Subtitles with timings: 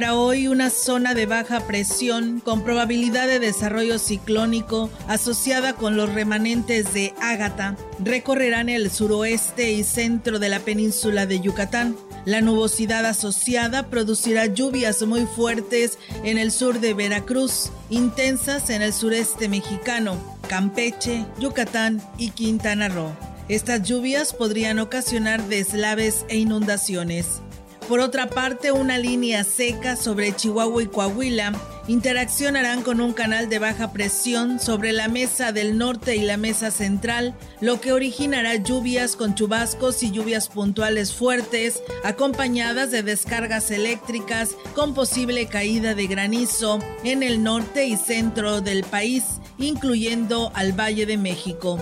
[0.00, 6.10] Para hoy, una zona de baja presión con probabilidad de desarrollo ciclónico asociada con los
[6.14, 11.98] remanentes de Ágata recorrerán el suroeste y centro de la península de Yucatán.
[12.24, 18.94] La nubosidad asociada producirá lluvias muy fuertes en el sur de Veracruz, intensas en el
[18.94, 20.16] sureste mexicano,
[20.48, 23.12] Campeche, Yucatán y Quintana Roo.
[23.48, 27.42] Estas lluvias podrían ocasionar deslaves e inundaciones.
[27.90, 31.52] Por otra parte, una línea seca sobre Chihuahua y Coahuila
[31.88, 36.70] interaccionarán con un canal de baja presión sobre la mesa del norte y la mesa
[36.70, 44.50] central, lo que originará lluvias con chubascos y lluvias puntuales fuertes, acompañadas de descargas eléctricas
[44.76, 49.24] con posible caída de granizo en el norte y centro del país,
[49.58, 51.80] incluyendo al Valle de México.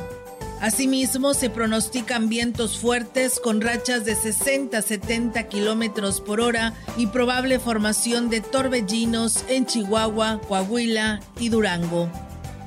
[0.61, 7.07] Asimismo, se pronostican vientos fuertes con rachas de 60 a 70 kilómetros por hora y
[7.07, 12.11] probable formación de torbellinos en Chihuahua, Coahuila y Durango.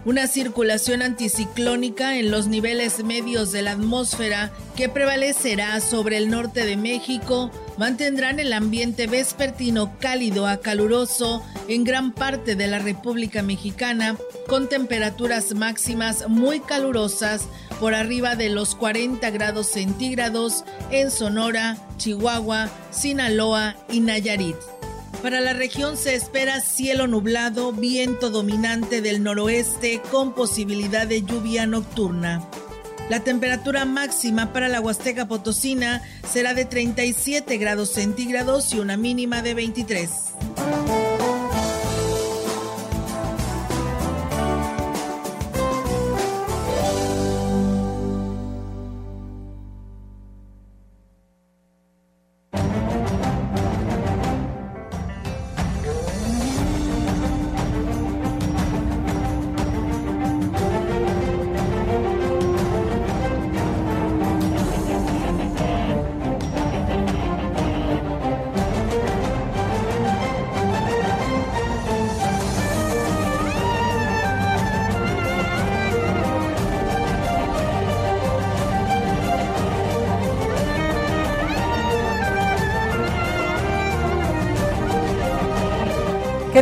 [0.04, 6.66] Una circulación anticiclónica en los niveles medios de la atmósfera que prevalecerá sobre el norte
[6.66, 13.44] de México mantendrán el ambiente vespertino cálido a caluroso en gran parte de la República
[13.44, 14.18] Mexicana,
[14.48, 17.48] con temperaturas máximas muy calurosas
[17.82, 24.56] por arriba de los 40 grados centígrados en Sonora, Chihuahua, Sinaloa y Nayarit.
[25.24, 31.66] Para la región se espera cielo nublado, viento dominante del noroeste con posibilidad de lluvia
[31.66, 32.48] nocturna.
[33.10, 39.42] La temperatura máxima para la Huasteca Potosina será de 37 grados centígrados y una mínima
[39.42, 40.10] de 23.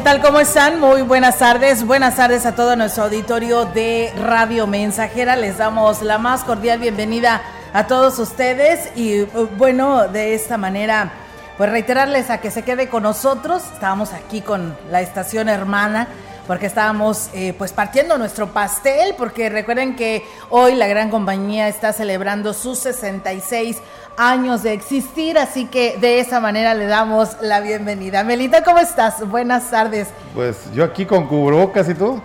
[0.10, 0.22] Tal?
[0.24, 0.80] ¿Cómo están?
[0.80, 1.86] Muy buenas tardes.
[1.86, 5.36] Buenas tardes a todo nuestro auditorio de Radio Mensajera.
[5.36, 7.44] Les damos la más cordial bienvenida
[7.74, 9.22] a todos ustedes y
[9.60, 11.12] bueno, de esta manera,
[11.58, 13.62] pues reiterarles a que se quede con nosotros.
[13.72, 16.08] Estábamos aquí con la estación hermana
[16.48, 21.94] porque estábamos eh, pues partiendo nuestro pastel, porque recuerden que hoy la gran compañía está
[21.94, 23.78] celebrando sus 66
[24.20, 28.26] años de existir, así que de esa manera le damos la bienvenida.
[28.26, 29.26] Melita, ¿cómo estás?
[29.26, 30.10] Buenas tardes.
[30.36, 32.22] Pues yo aquí con cubrebocas y todo.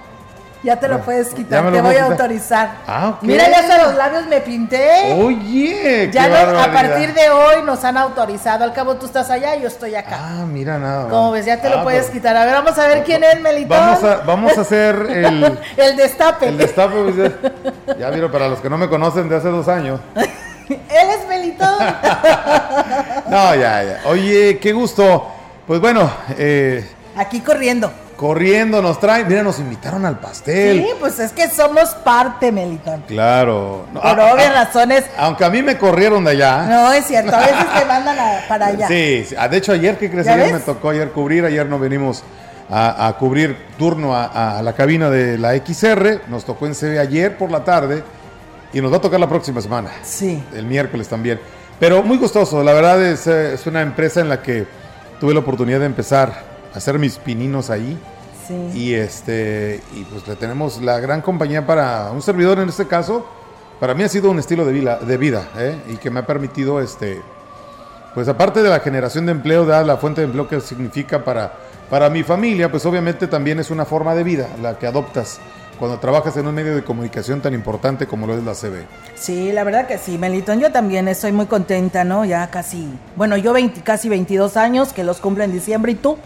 [0.65, 2.71] Ya te lo puedes quitar, te voy a autorizar.
[2.87, 5.12] Ah, Mira, ya hasta los labios me pinté.
[5.12, 6.25] Oye, ya
[6.65, 8.65] a partir de hoy nos han autorizado.
[8.65, 10.16] Al cabo tú estás allá y yo estoy acá.
[10.19, 11.10] Ah, mira nada.
[11.10, 12.34] Como ves, ya te lo ah, puedes pues, quitar.
[12.34, 13.78] A ver, vamos a ver quién es Melitón.
[13.78, 15.59] Vamos a, vamos a hacer el...
[15.77, 16.49] el destape.
[16.49, 16.94] El destape.
[17.12, 20.00] Pues, ya vieron, para los que no me conocen de hace dos años.
[20.69, 21.78] Él es Melitón.
[23.28, 24.01] no, ya, ya.
[24.07, 25.28] Oye, qué gusto.
[25.66, 26.11] Pues bueno.
[26.39, 27.93] Eh, Aquí corriendo.
[28.16, 29.27] Corriendo nos traen.
[29.27, 30.83] Mira, nos invitaron al pastel.
[30.83, 33.03] Sí, pues es que somos parte, Melitón.
[33.09, 33.87] Claro.
[33.93, 35.05] Por ah, obvias razones.
[35.19, 36.63] Aunque a mí me corrieron de allá.
[36.63, 37.34] No, es cierto.
[37.34, 38.17] A veces te mandan
[38.49, 38.89] para allá.
[38.89, 40.27] Sí, ah, de hecho, ayer, ¿qué crees?
[40.28, 41.45] Ayer me tocó ayer cubrir.
[41.45, 42.22] Ayer no venimos
[42.71, 46.22] a, cubrir turno a, la cabina de la XR.
[46.28, 48.05] Nos tocó en CB ayer por la tarde.
[48.74, 49.91] Y nos va a tocar la próxima semana.
[50.03, 50.42] Sí.
[50.53, 51.41] El miércoles también.
[51.80, 52.62] Pero muy gustoso.
[52.62, 54.66] La verdad es, eh, es una empresa en la que
[55.21, 57.98] tuve la oportunidad de empezar hacer mis pininos ahí.
[58.47, 58.71] Sí.
[58.74, 63.26] Y este y pues le tenemos la gran compañía para un servidor en este caso.
[63.80, 65.76] Para mí ha sido un estilo de vida, de vida ¿eh?
[65.88, 67.22] y que me ha permitido este
[68.15, 71.53] pues aparte de la generación de empleo, da la fuente de empleo que significa para,
[71.91, 75.41] para mi familia, pues obviamente también es una forma de vida la que adoptas
[75.78, 78.84] cuando trabajas en un medio de comunicación tan importante como lo es la CB.
[79.15, 80.60] Sí, la verdad que sí, Melitón.
[80.60, 82.24] Yo también estoy muy contenta, ¿no?
[82.24, 86.16] Ya casi, bueno, yo 20, casi 22 años que los cumple en diciembre y tú.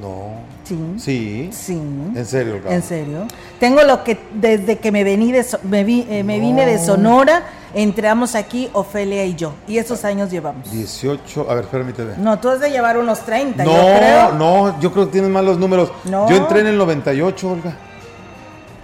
[0.00, 0.48] No.
[0.64, 0.78] Sí.
[0.98, 1.50] Sí.
[1.50, 1.72] Sí.
[2.14, 3.26] En serio, En serio.
[3.58, 7.42] Tengo lo que desde que me, vení de, me, eh, me vine de Sonora,
[7.72, 9.54] entramos aquí Ofelia y yo.
[9.66, 10.70] Y esos años llevamos.
[10.70, 12.12] 18, a ver, permíteme.
[12.18, 14.32] No, tú has de llevar unos 30, no, yo creo.
[14.32, 15.90] No, yo creo que tienes mal los números.
[16.04, 16.28] No.
[16.28, 17.76] Yo entré en el 98, Olga.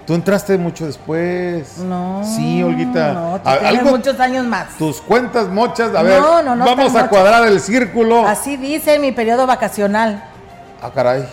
[0.06, 1.78] Tú entraste mucho después.
[1.78, 2.22] No.
[2.24, 3.12] Sí, Olguita.
[3.14, 4.76] No, tú tienes muchos años más.
[4.76, 6.20] Tus cuentas mochas, a ver.
[6.20, 7.08] No, no, no vamos a mochas.
[7.08, 8.26] cuadrar el círculo.
[8.26, 10.22] Así dice mi periodo vacacional.
[10.82, 11.26] Ah, caray.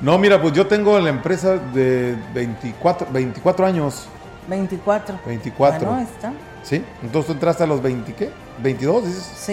[0.00, 4.06] No, mira, pues yo tengo la empresa de 24, 24 años.
[4.48, 5.20] 24.
[5.24, 5.86] 24.
[5.86, 6.32] Bueno, está.
[6.64, 6.84] ¿Sí?
[7.02, 8.30] Entonces tú entraste a los 20, ¿qué?
[8.62, 9.30] ¿22 dices?
[9.36, 9.52] Sí.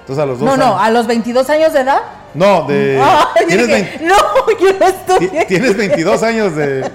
[0.00, 0.80] Entonces a los dos No, no, años.
[0.82, 2.00] a los 22 años de edad.
[2.34, 3.00] No, de...
[3.02, 4.16] Ay, ¿tienes, dije, 20 No,
[4.60, 5.28] yo no estoy.
[5.48, 6.90] tienes 22 años de...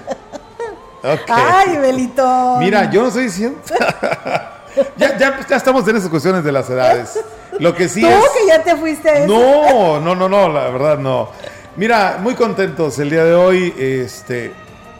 [1.02, 1.28] Ok.
[1.28, 2.56] Ay, Belito.
[2.58, 3.58] Mira, yo no estoy diciendo...
[4.96, 7.18] ya, ya, ya estamos en esas cuestiones de las edades.
[7.58, 8.14] Lo que sí Tú es...
[8.30, 9.26] que ya te fuiste a eso.
[9.26, 11.28] No, no, no, no, la verdad no.
[11.76, 13.74] Mira, muy contentos el día de hoy.
[13.78, 14.52] Este,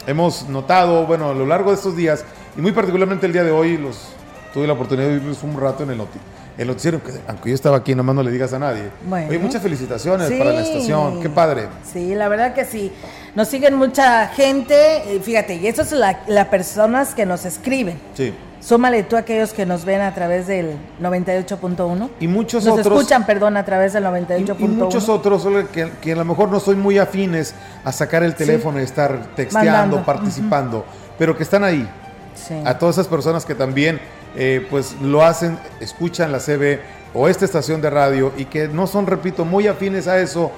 [0.07, 2.23] hemos notado, bueno, a lo largo de estos días,
[2.57, 4.13] y muy particularmente el día de hoy, los
[4.53, 6.17] tuve la oportunidad de vivirlos un rato en el, noti
[6.57, 8.89] el noticiero, que aunque yo estaba aquí, nomás no le digas a nadie.
[9.05, 9.29] Bueno.
[9.29, 10.35] Oye, muchas felicitaciones Sí.
[10.37, 11.67] para la estación, qué padre.
[11.91, 12.91] Sí, la verdad que sí.
[13.39, 14.75] Nos siguen mucha gente.
[15.15, 17.97] eh, Fíjate, y eso es la- las personas que nos escriben.
[18.13, 18.33] Sí.
[18.59, 22.09] Súmale tú a aquellos que nos ven a través del 98.1.
[22.19, 22.97] Y muchos Nos otros.
[22.97, 24.65] escuchan, perdón, a través del Y, 98.1.
[24.65, 27.55] y muchos otros que, que a lo mejor no soy muy afines
[27.85, 30.03] a sacar el teléfono y estar texteando, Mandando.
[30.05, 30.85] participando,
[31.17, 31.87] pero que están ahí.
[32.35, 32.55] Sí.
[32.65, 34.01] a todas esas personas que también
[34.35, 36.79] eh, pues lo hacen, escuchan la CB
[37.13, 40.51] o esta estación de radio y que no son, repito, muy afines a eso.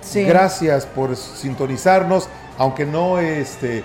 [0.00, 0.24] Sí.
[0.24, 3.84] Gracias por sintonizarnos, aunque no este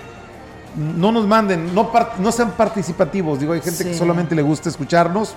[0.76, 1.90] no nos manden, no,
[2.20, 3.40] no sean participativos.
[3.40, 5.34] Digo, hay gente que solamente le gusta escucharnos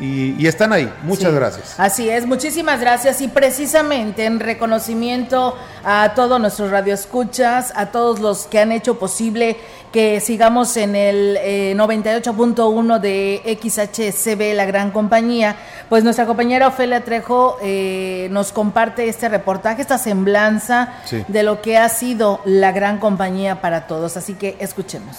[0.00, 0.92] y, y están ahí.
[1.02, 1.34] Muchas Sí.
[1.36, 1.74] gracias.
[1.78, 8.46] Así es, muchísimas gracias y precisamente en reconocimiento a todos nuestros radioescuchas, a todos los
[8.46, 9.56] que han hecho posible
[9.92, 15.56] que sigamos en el eh, 98.1 de XHCB, la gran compañía,
[15.88, 21.24] pues nuestra compañera Ofelia Trejo eh, nos comparte este reportaje, esta semblanza Sí.
[21.28, 24.16] de lo que ha sido la gran compañía para todos.
[24.18, 25.16] Así que escuchemos.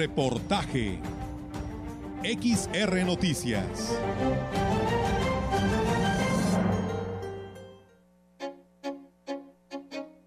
[0.00, 0.98] Reportaje.
[2.22, 3.98] XR Noticias.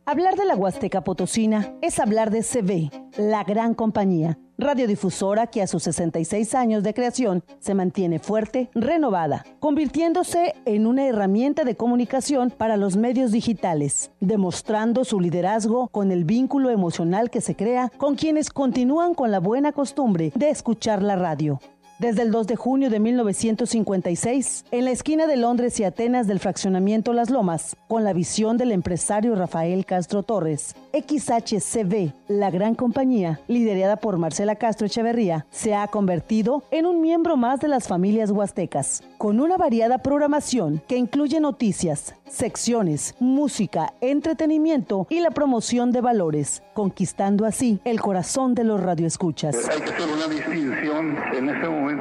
[0.06, 5.68] Hablar de la Huasteca Potosina es hablar de CB, la gran compañía, radiodifusora que a
[5.68, 12.50] sus 66 años de creación se mantiene fuerte, renovada, convirtiéndose en una herramienta de comunicación
[12.50, 18.16] para los medios digitales, demostrando su liderazgo con el vínculo emocional que se crea con
[18.16, 21.60] quienes continúan con la buena costumbre de escuchar la radio.
[22.04, 26.42] Desde el 2 de junio de 1956, en la esquina de Londres y Atenas del
[26.42, 33.40] fraccionamiento Las Lomas, con la visión del empresario Rafael Castro Torres, XHCB, la gran compañía,
[33.48, 38.32] liderada por Marcela Castro Echeverría, se ha convertido en un miembro más de las familias
[38.32, 46.02] huastecas, con una variada programación que incluye noticias, secciones, música, entretenimiento y la promoción de
[46.02, 49.56] valores, conquistando así el corazón de los radioescuchas.
[49.70, 51.93] Hay que hacer una distinción en este momento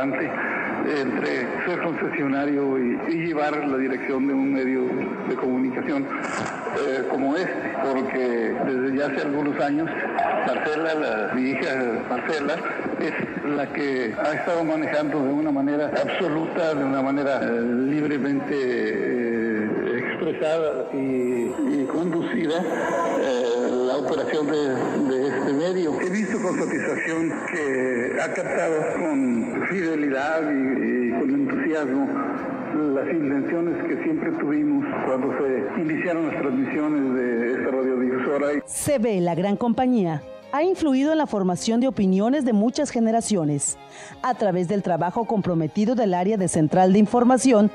[0.00, 4.82] entre ser concesionario y, llevar la dirección de un medio
[5.28, 9.88] de comunicación eh, como este, porque desde ya hace algunos años
[10.46, 12.56] Marcela, la, mi hija Marcela,
[13.00, 18.54] es la que ha estado manejando de una manera absoluta, de una manera eh, libremente
[18.54, 22.54] eh, expresada y, y conducida
[24.12, 26.00] operación de, de este medio.
[26.00, 32.08] He visto con satisfacción que ha captado con fidelidad y, y con entusiasmo
[32.94, 38.46] las intenciones que siempre tuvimos cuando se iniciaron las transmisiones de esta radiodifusora.
[38.66, 43.78] CB, la gran compañía, ha influido en la formación de opiniones de muchas generaciones
[44.22, 47.70] a través del trabajo comprometido del área de central de información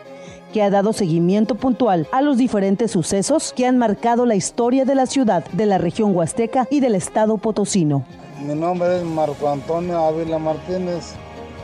[0.54, 4.94] que ha dado seguimiento puntual a los diferentes sucesos que han marcado la historia de
[4.94, 8.06] la ciudad, de la región huasteca y del estado potosino.
[8.46, 11.16] Mi nombre es Marco Antonio Ávila Martínez,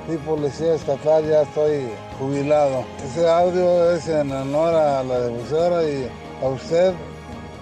[0.08, 1.84] soy policía estatal, ya estoy
[2.20, 2.84] jubilado.
[3.05, 6.10] Ese audio es en honor a la difusora y
[6.43, 6.93] a usted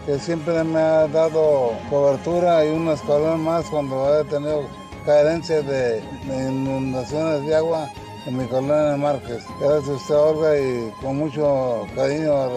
[0.06, 4.64] que siempre me ha dado cobertura y un escalón más cuando he tenido
[5.06, 7.90] carencia de, inundaciones de agua
[8.26, 9.44] en mi colonia de Márquez.
[9.60, 12.50] Gracias a usted, Olga, y con mucho cariño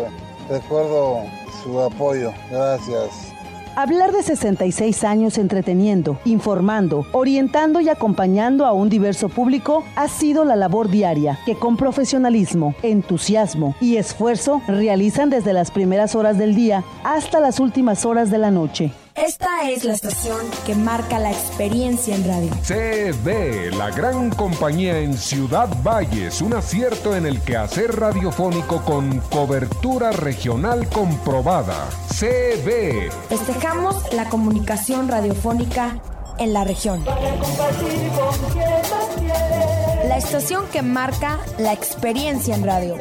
[0.48, 1.24] recuerdo
[1.62, 2.32] su apoyo.
[2.50, 3.33] Gracias.
[3.76, 10.44] Hablar de 66 años entreteniendo, informando, orientando y acompañando a un diverso público ha sido
[10.44, 16.54] la labor diaria que con profesionalismo, entusiasmo y esfuerzo realizan desde las primeras horas del
[16.54, 18.92] día hasta las últimas horas de la noche.
[19.16, 22.50] Esta es la estación que marca la experiencia en radio.
[22.64, 30.10] CB, la gran compañía en Ciudad Valles, un acierto en el quehacer radiofónico con cobertura
[30.10, 31.88] regional comprobada.
[32.08, 33.12] CB.
[33.28, 36.00] Festejamos la comunicación radiofónica
[36.38, 37.04] en la región.
[40.08, 42.94] La estación que marca la experiencia en radio.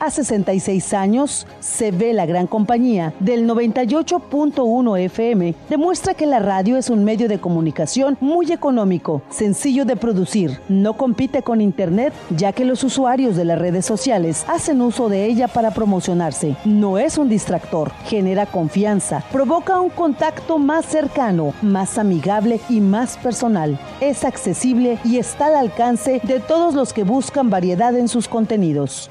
[0.00, 5.54] A 66 años, se ve la gran compañía del 98.1 FM.
[5.70, 10.58] Demuestra que la radio es un medio de comunicación muy económico, sencillo de producir.
[10.68, 15.26] No compite con Internet, ya que los usuarios de las redes sociales hacen uso de
[15.26, 16.56] ella para promocionarse.
[16.64, 23.16] No es un distractor, genera confianza, provoca un contacto más cercano, más amigable y más
[23.18, 23.78] personal.
[24.00, 24.71] Es accesible
[25.04, 29.10] y está al alcance de todos los que buscan variedad en sus contenidos.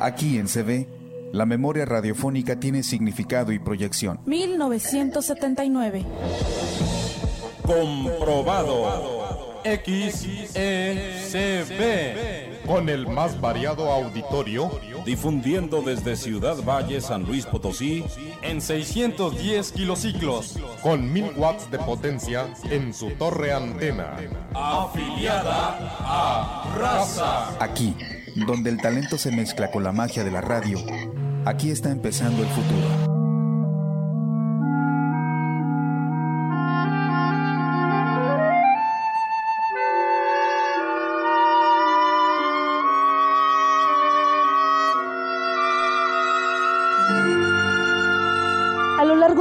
[0.00, 0.86] Aquí en CB,
[1.32, 4.20] la memoria radiofónica tiene significado y proyección.
[4.24, 6.06] 1979.
[7.62, 9.49] Comprobado.
[9.64, 10.66] XECB.
[12.66, 14.70] Con el más variado auditorio.
[15.04, 18.04] Difundiendo desde Ciudad Valle, San Luis Potosí.
[18.42, 20.58] En 610 kilociclos.
[20.82, 24.16] Con 1000 watts de potencia en su torre antena.
[24.54, 27.62] Afiliada a Raza.
[27.62, 27.94] Aquí
[28.34, 30.78] donde el talento se mezcla con la magia de la radio.
[31.44, 33.19] Aquí está empezando el futuro.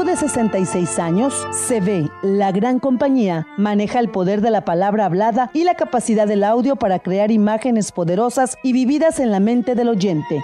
[0.03, 5.51] De 66 años, se ve la gran compañía maneja el poder de la palabra hablada
[5.53, 9.89] y la capacidad del audio para crear imágenes poderosas y vividas en la mente del
[9.89, 10.43] oyente.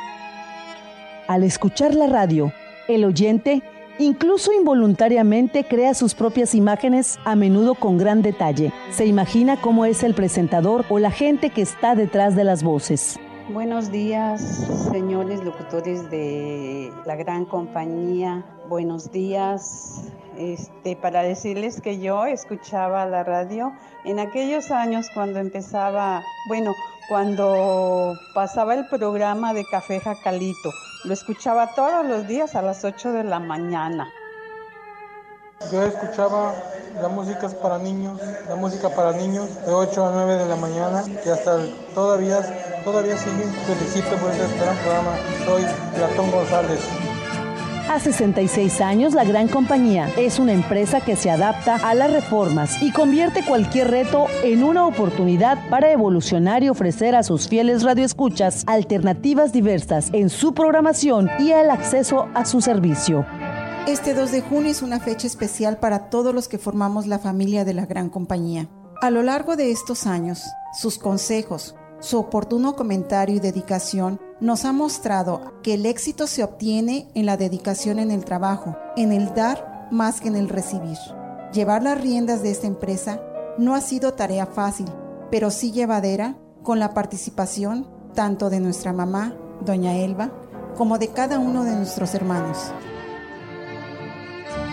[1.27, 2.51] Al escuchar la radio,
[2.87, 3.63] el oyente
[3.97, 8.73] Incluso involuntariamente crea sus propias imágenes, a menudo con gran detalle.
[8.91, 13.17] Se imagina cómo es el presentador o la gente que está detrás de las voces.
[13.53, 14.41] Buenos días,
[14.91, 18.43] señores locutores de la gran compañía.
[18.67, 20.01] Buenos días.
[20.37, 23.71] Este, para decirles que yo escuchaba la radio
[24.03, 26.73] en aquellos años cuando empezaba, bueno,
[27.07, 30.71] cuando pasaba el programa de Café Jacalito.
[31.03, 34.09] Lo escuchaba todos los días a las 8 de la mañana.
[35.71, 36.55] Yo escuchaba
[37.01, 38.19] la música para niños,
[38.49, 41.59] la música para niños de 8 a 9 de la mañana y hasta
[41.93, 42.41] todavía,
[42.83, 43.43] todavía sigue.
[43.67, 45.11] Felicito por este gran programa.
[45.45, 45.63] Soy
[45.95, 47.04] Platón González.
[47.87, 52.81] A 66 años, la gran compañía es una empresa que se adapta a las reformas
[52.81, 58.63] y convierte cualquier reto en una oportunidad para evolucionar y ofrecer a sus fieles radioescuchas
[58.65, 63.23] alternativas diversas en su programación y el acceso a su servicio.
[63.85, 67.65] Este 2 de junio es una fecha especial para todos los que formamos la familia
[67.65, 68.67] de la gran compañía.
[68.99, 74.71] A lo largo de estos años, sus consejos, su oportuno comentario y dedicación nos ha
[74.71, 79.87] mostrado que el éxito se obtiene en la dedicación en el trabajo, en el dar
[79.89, 80.99] más que en el recibir.
[81.51, 83.23] Llevar las riendas de esta empresa
[83.57, 84.85] no ha sido tarea fácil,
[85.31, 89.35] pero sí llevadera con la participación tanto de nuestra mamá,
[89.65, 90.31] doña Elba,
[90.77, 92.71] como de cada uno de nuestros hermanos.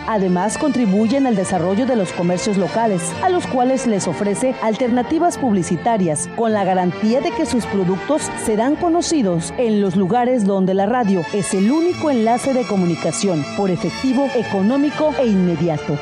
[0.06, 6.28] Además, contribuyen al desarrollo de los comercios locales, a los cuales les ofrece alternativas publicitarias,
[6.36, 11.22] con la garantía de que sus productos serán conocidos en los lugares donde la radio
[11.32, 15.96] es el único enlace de comunicación por efectivo, económico e inmediato.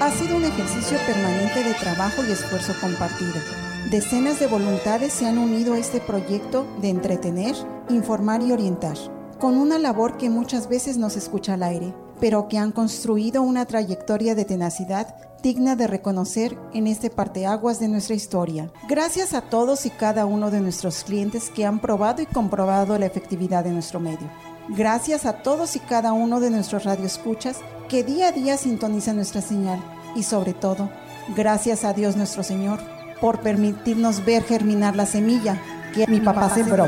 [0.00, 3.34] Ha sido un ejercicio permanente de trabajo y esfuerzo compartido.
[3.90, 7.54] Decenas de voluntades se han unido a este proyecto de entretener,
[7.88, 8.96] informar y orientar,
[9.38, 11.94] con una labor que muchas veces nos escucha al aire
[12.24, 17.88] pero que han construido una trayectoria de tenacidad digna de reconocer en este parteaguas de
[17.88, 18.72] nuestra historia.
[18.88, 23.04] Gracias a todos y cada uno de nuestros clientes que han probado y comprobado la
[23.04, 24.26] efectividad de nuestro medio.
[24.70, 27.58] Gracias a todos y cada uno de nuestros radioescuchas
[27.90, 29.84] que día a día sintonizan nuestra señal.
[30.16, 30.88] Y sobre todo,
[31.36, 32.80] gracias a Dios nuestro Señor
[33.20, 35.60] por permitirnos ver germinar la semilla
[35.94, 36.86] que mi papá sembró.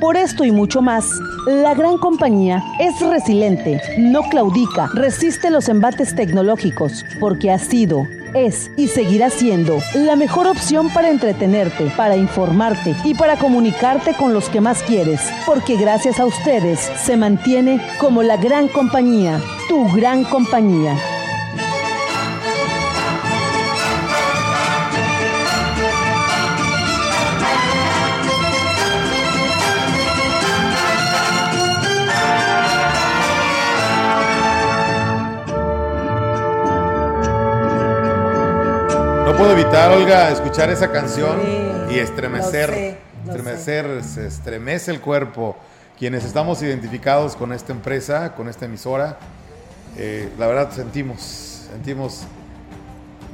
[0.00, 1.06] Por esto y mucho más,
[1.46, 8.70] la gran compañía es resiliente, no claudica, resiste los embates tecnológicos, porque ha sido, es
[8.76, 14.48] y seguirá siendo la mejor opción para entretenerte, para informarte y para comunicarte con los
[14.48, 20.24] que más quieres, porque gracias a ustedes se mantiene como la gran compañía, tu gran
[20.24, 20.96] compañía.
[39.44, 41.38] Puedo evitar, Olga, escuchar esa canción
[41.90, 42.96] y estremecer.
[43.26, 45.54] estremecer, se estremece el cuerpo.
[45.98, 49.18] Quienes estamos identificados con esta empresa, con esta emisora,
[49.98, 52.22] eh, la verdad sentimos, sentimos,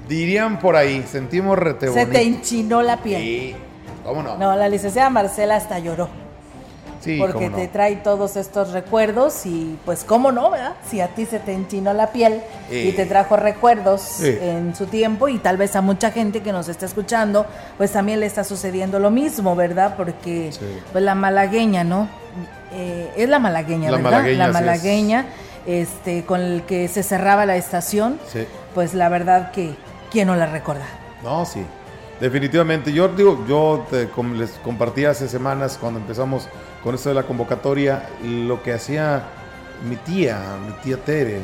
[0.09, 3.23] dirían por ahí, sentimos rete Se te enchinó la piel.
[3.23, 3.57] Sí,
[4.05, 4.37] ¿cómo no?
[4.37, 6.09] No, la licenciada Marcela hasta lloró
[7.19, 10.75] porque te trae todos estos recuerdos y pues cómo no, ¿verdad?
[10.89, 15.29] Si a ti se te enchinó la piel y te trajo recuerdos en su tiempo
[15.29, 17.47] y tal vez a mucha gente que nos está escuchando,
[17.79, 19.95] pues también le está sucediendo lo mismo, ¿verdad?
[19.97, 20.51] Porque
[20.93, 22.09] pues la malagueña, ¿no?
[22.73, 24.25] Eh, es la malagueña, ¿verdad?
[24.37, 25.27] la malagueña,
[25.67, 28.19] este, con el que se cerraba la estación,
[28.75, 29.75] pues la verdad que,
[30.11, 30.87] ¿quién no la recuerda?
[31.23, 31.65] No, sí.
[32.21, 33.87] Definitivamente, yo digo, yo
[34.35, 36.49] les compartí hace semanas cuando empezamos
[36.85, 39.25] con esto de la convocatoria, lo que hacía
[39.89, 41.41] mi tía, mi tía Tere,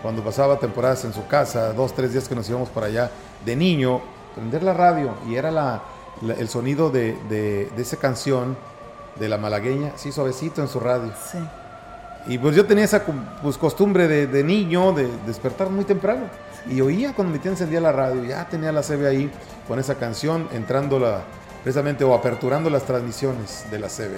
[0.00, 3.10] cuando pasaba temporadas en su casa, dos, tres días que nos íbamos para allá,
[3.44, 4.00] de niño,
[4.34, 5.82] prender la radio y era la,
[6.22, 8.56] el sonido de, de, esa canción
[9.16, 11.12] de la malagueña, así suavecito en su radio.
[11.30, 11.38] Sí.
[12.28, 16.24] Y pues yo tenía esa pues, costumbre de, de, niño de despertar muy temprano.
[16.68, 19.30] Y oía cuando mi tía encendía la radio, ya tenía la CB ahí
[19.68, 21.22] con esa canción, entrando la,
[21.62, 24.16] precisamente o aperturando las transmisiones de la CB.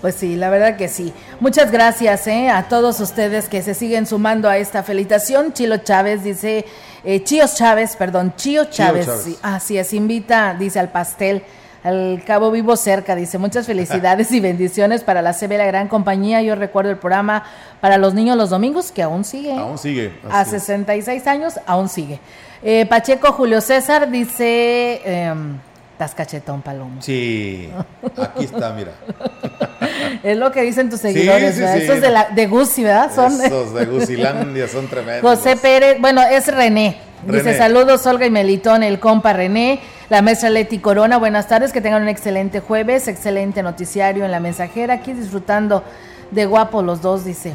[0.00, 1.12] Pues sí, la verdad que sí.
[1.40, 2.50] Muchas gracias ¿eh?
[2.50, 5.52] a todos ustedes que se siguen sumando a esta felicitación.
[5.52, 6.66] Chilo Chávez dice,
[7.02, 9.08] eh, Chíos Chávez, perdón, Chío Chávez,
[9.42, 11.42] así es, invita, dice al pastel.
[11.86, 16.42] Al Cabo Vivo cerca, dice, muchas felicidades y bendiciones para la CB, la gran compañía.
[16.42, 17.44] Yo recuerdo el programa
[17.80, 19.54] para los niños los domingos, que aún sigue.
[19.54, 20.12] Aún sigue.
[20.30, 22.18] A 66 años, aún sigue.
[22.62, 25.58] Eh, Pacheco Julio César dice, em,
[25.96, 27.00] Estás cachetón, Palomo.
[27.00, 27.70] Sí,
[28.18, 28.92] aquí está, mira.
[30.22, 33.14] es lo que dicen tus seguidores, sí, sí, Esos de, la, de Gucci, ¿verdad?
[33.14, 33.32] Son...
[33.40, 35.22] Esos de Gucilandia son tremendos.
[35.22, 36.98] José Pérez, bueno, es René.
[37.24, 41.80] Dice, saludos Olga y Melitón, el compa René, la maestra Leti Corona, buenas tardes, que
[41.80, 45.82] tengan un excelente jueves, excelente noticiario en la mensajera, aquí disfrutando
[46.30, 47.54] de guapo los dos, dice.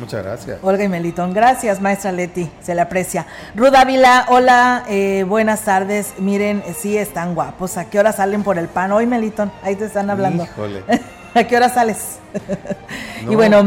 [0.00, 0.58] Muchas gracias.
[0.62, 3.26] Olga y Melitón, gracias, maestra Leti, se le aprecia.
[3.54, 6.14] Ruda Ávila, hola, eh, buenas tardes.
[6.18, 7.76] Miren, sí están guapos.
[7.76, 8.90] ¿A qué hora salen por el pan?
[8.90, 10.44] Hoy, Melitón, ahí te están hablando.
[10.44, 10.82] Híjole.
[11.34, 12.18] ¿A qué hora sales?
[13.30, 13.64] y bueno.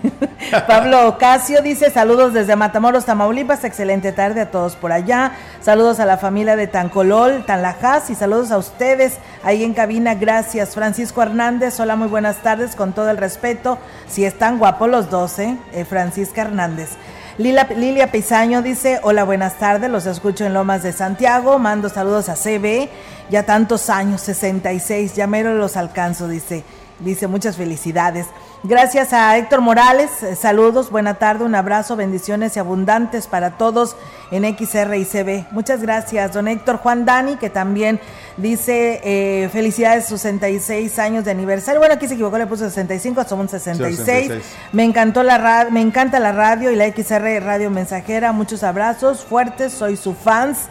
[0.66, 6.06] Pablo Ocasio dice saludos desde Matamoros, Tamaulipas, excelente tarde a todos por allá, saludos a
[6.06, 10.74] la familia de Tancolol, Tanlajas y saludos a ustedes ahí en cabina, gracias.
[10.74, 13.78] Francisco Hernández, hola, muy buenas tardes, con todo el respeto,
[14.08, 15.56] si están guapos los dos, ¿eh?
[15.72, 16.90] eh Francisca Hernández.
[17.38, 22.34] Lilia Pizaño dice, hola, buenas tardes, los escucho en Lomas de Santiago, mando saludos a
[22.34, 22.90] CB,
[23.30, 26.62] ya tantos años, 66, ya mero los alcanzo, dice,
[27.00, 28.26] dice, muchas felicidades.
[28.64, 33.96] Gracias a Héctor Morales, eh, saludos, buena tarde, un abrazo, bendiciones y abundantes para todos
[34.30, 35.46] en XR y CB.
[35.50, 37.98] Muchas gracias, don Héctor Juan Dani, que también
[38.36, 41.80] dice eh, felicidades, 66 años de aniversario.
[41.80, 44.30] Bueno, aquí se equivocó, le puso 65, somos 66.
[44.70, 48.30] Me encantó la me encanta la radio y la XR Radio Mensajera.
[48.30, 50.68] Muchos abrazos fuertes, soy su fans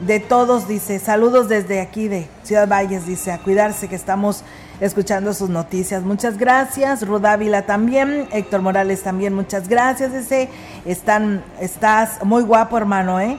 [0.00, 0.98] de todos, dice.
[0.98, 4.44] Saludos desde aquí de Ciudad Valles, dice, a cuidarse que estamos
[4.80, 6.02] escuchando sus noticias.
[6.02, 7.06] Muchas gracias.
[7.06, 8.28] Rudávila también.
[8.32, 10.12] Héctor Morales también, muchas gracias.
[10.12, 10.48] Dice,
[10.84, 13.38] están, estás muy guapo, hermano, ¿eh?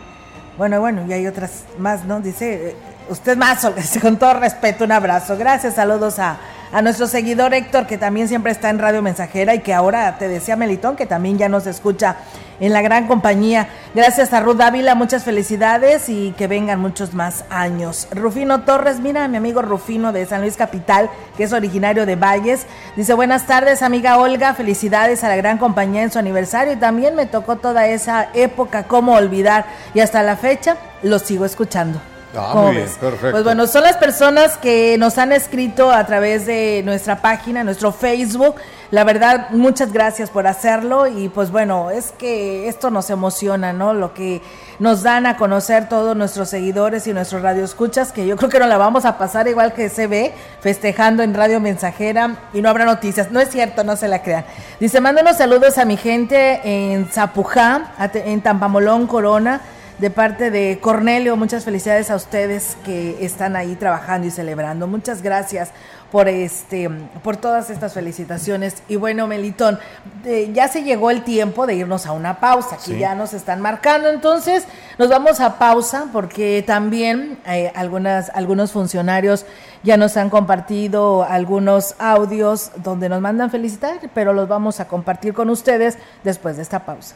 [0.58, 2.22] Bueno, bueno, y hay otras más, ¿no?
[2.22, 2.76] Dice, eh,
[3.10, 3.68] usted más,
[4.02, 5.38] con todo respeto, un abrazo.
[5.38, 6.38] Gracias, saludos a
[6.72, 10.28] a nuestro seguidor Héctor, que también siempre está en Radio Mensajera y que ahora te
[10.28, 12.18] decía Melitón, que también ya nos escucha
[12.60, 13.68] en la gran compañía.
[13.94, 18.08] Gracias a Ruth Ávila, muchas felicidades y que vengan muchos más años.
[18.12, 22.66] Rufino Torres, mira, mi amigo Rufino de San Luis Capital, que es originario de Valles,
[22.96, 27.16] dice buenas tardes, amiga Olga, felicidades a la gran compañía en su aniversario y también
[27.16, 32.15] me tocó toda esa época, cómo olvidar y hasta la fecha lo sigo escuchando.
[32.38, 33.32] Ah, muy bien, perfecto.
[33.32, 37.92] Pues bueno, son las personas que nos han escrito a través de nuestra página, nuestro
[37.92, 38.56] Facebook.
[38.92, 43.94] La verdad, muchas gracias por hacerlo y pues bueno, es que esto nos emociona, ¿no?
[43.94, 44.42] Lo que
[44.80, 48.68] nos dan a conocer todos nuestros seguidores y nuestros radioescuchas, que yo creo que no
[48.68, 52.86] la vamos a pasar igual que se ve, festejando en Radio Mensajera y no habrá
[52.86, 53.32] noticias.
[53.32, 54.46] No es cierto, no se la crean.
[54.80, 59.62] Dice, mándenos saludos a mi gente en Zapujá, en Tampamolón, Corona
[60.00, 61.36] de parte de Cornelio.
[61.36, 64.88] Muchas felicidades a ustedes que están ahí trabajando y celebrando.
[64.88, 65.72] Muchas gracias
[66.12, 66.90] por este
[67.24, 69.80] por todas estas felicitaciones y bueno Melitón
[70.24, 73.60] eh, ya se llegó el tiempo de irnos a una pausa que ya nos están
[73.60, 74.66] marcando entonces
[74.98, 79.46] nos vamos a pausa porque también eh, algunas algunos funcionarios
[79.84, 85.34] ya nos han compartido algunos audios donde nos mandan felicitar pero los vamos a compartir
[85.34, 87.16] con ustedes después de esta pausa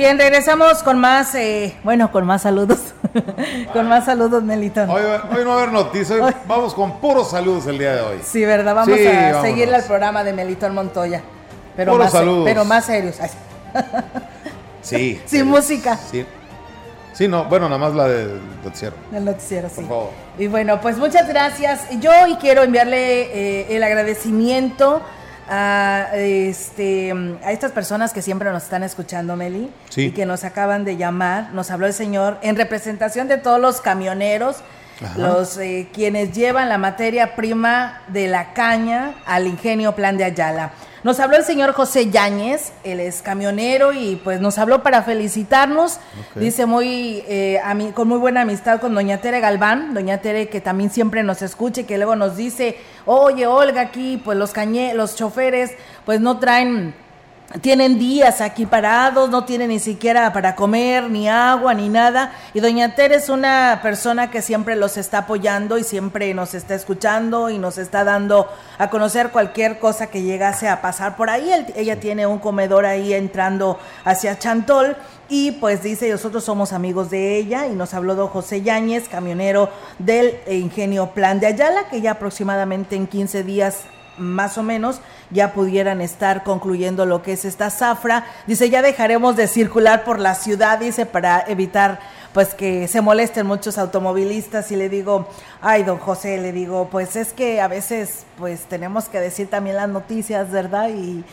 [0.00, 2.78] Bien, regresamos con más, eh, bueno, con más saludos.
[3.74, 4.88] con más saludos, Melitón.
[4.88, 8.18] Hoy, hoy, no va a haber noticias, vamos con puros saludos el día de hoy.
[8.24, 8.74] Sí, ¿verdad?
[8.74, 11.20] Vamos a seguirle al programa de Melitón Montoya.
[11.76, 12.44] Pero puros más, saludos.
[12.46, 13.16] Pero más serios.
[14.80, 15.20] sí.
[15.26, 15.98] Sin música.
[16.10, 16.24] Sí.
[17.12, 18.96] Sí, no, bueno, nada más la del noticiero.
[19.12, 19.82] El noticiero, sí.
[19.82, 20.10] Por favor.
[20.38, 21.82] Y bueno, pues muchas gracias.
[22.00, 25.02] Yo hoy quiero enviarle eh, el agradecimiento
[25.50, 27.12] a, este,
[27.44, 30.06] a estas personas que siempre nos están escuchando, Meli, Sí.
[30.06, 31.52] y que nos acaban de llamar.
[31.52, 34.58] Nos habló el señor en representación de todos los camioneros,
[35.04, 35.18] Ajá.
[35.18, 40.70] los eh, quienes llevan la materia prima de la caña al ingenio Plan de Ayala.
[41.02, 45.98] Nos habló el señor José Yáñez, él es camionero y pues nos habló para felicitarnos.
[46.34, 50.60] Dice muy eh, ami- con muy buena amistad con doña Tere Galván, doña Tere que
[50.60, 54.94] también siempre nos escucha y que luego nos dice, oye Olga aquí, pues los cañe,
[54.94, 55.72] los choferes
[56.04, 56.94] pues no traen
[57.60, 62.32] tienen días aquí parados, no tienen ni siquiera para comer, ni agua, ni nada.
[62.54, 66.76] Y doña Tere es una persona que siempre los está apoyando y siempre nos está
[66.76, 71.50] escuchando y nos está dando a conocer cualquier cosa que llegase a pasar por ahí.
[71.74, 74.96] ella tiene un comedor ahí entrando hacia Chantol.
[75.32, 79.70] Y pues dice, nosotros somos amigos de ella y nos habló don José Yáñez, camionero
[80.00, 83.84] del Ingenio Plan de Ayala, que ya aproximadamente en 15 días
[84.18, 88.26] más o menos ya pudieran estar concluyendo lo que es esta zafra.
[88.48, 92.00] Dice, ya dejaremos de circular por la ciudad, dice, para evitar
[92.32, 95.28] pues que se molesten muchos automovilistas y le digo,
[95.60, 99.76] ay, don José, le digo, pues es que a veces pues tenemos que decir también
[99.76, 100.90] las noticias, ¿verdad?
[100.90, 101.24] Y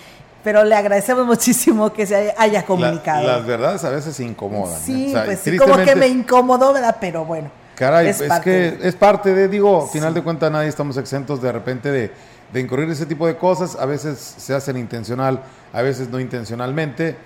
[0.47, 3.27] pero le agradecemos muchísimo que se haya comunicado.
[3.27, 4.79] las verdades a veces incomodan.
[4.79, 6.95] Sí, pues sí, como que me incomodó, ¿verdad?
[7.01, 7.51] Pero bueno.
[7.75, 11.51] Caray, es, que es parte de, digo, al final de cuentas nadie estamos exentos de
[11.51, 12.11] repente de
[12.53, 15.41] de incurrir ese tipo de cosas, a veces se hacen intencional,
[15.73, 17.17] a veces no intencionalmente,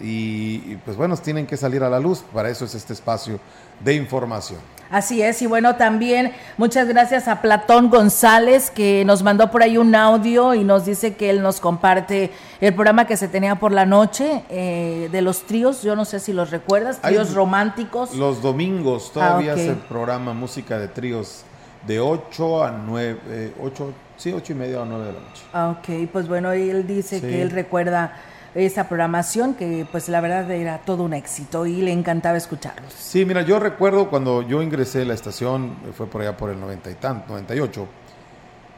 [0.00, 3.38] y, pues bueno, tienen que salir a la luz, para eso es este espacio
[3.80, 4.58] de información.
[4.90, 9.78] Así es, y bueno, también muchas gracias a Platón González que nos mandó por ahí
[9.78, 13.70] un audio y nos dice que él nos comparte el programa que se tenía por
[13.70, 18.16] la noche eh, de los tríos, yo no sé si los recuerdas, tríos románticos.
[18.16, 21.44] Los domingos todavía ah, se programa música de tríos
[21.86, 25.42] de 8 a 9, 8, Sí, ocho y media o nueve de la noche.
[25.54, 28.12] Ah, ok, pues bueno, él dice que él recuerda
[28.54, 32.92] esa programación que pues la verdad era todo un éxito y le encantaba escucharlos.
[32.92, 36.58] Sí, mira, yo recuerdo cuando yo ingresé a la estación, fue por allá por el
[36.58, 37.86] 90 y tanto, 98,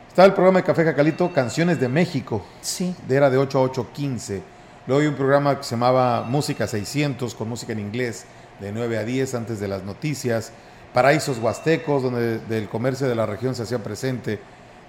[0.09, 2.45] estaba el programa de Café Jacalito, Canciones de México.
[2.61, 2.95] Sí.
[3.09, 4.43] De, era de 8 a 8.15.
[4.87, 8.27] Luego hay un programa que se llamaba Música 600, con música en inglés,
[8.61, 10.53] de 9 a 10 antes de las noticias.
[10.93, 14.39] Paraísos Huastecos, donde del comercio de la región se hacía presente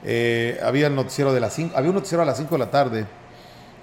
[0.05, 2.71] eh, había el noticiero de las 5, había un noticiero a las 5 de la
[2.71, 3.05] tarde,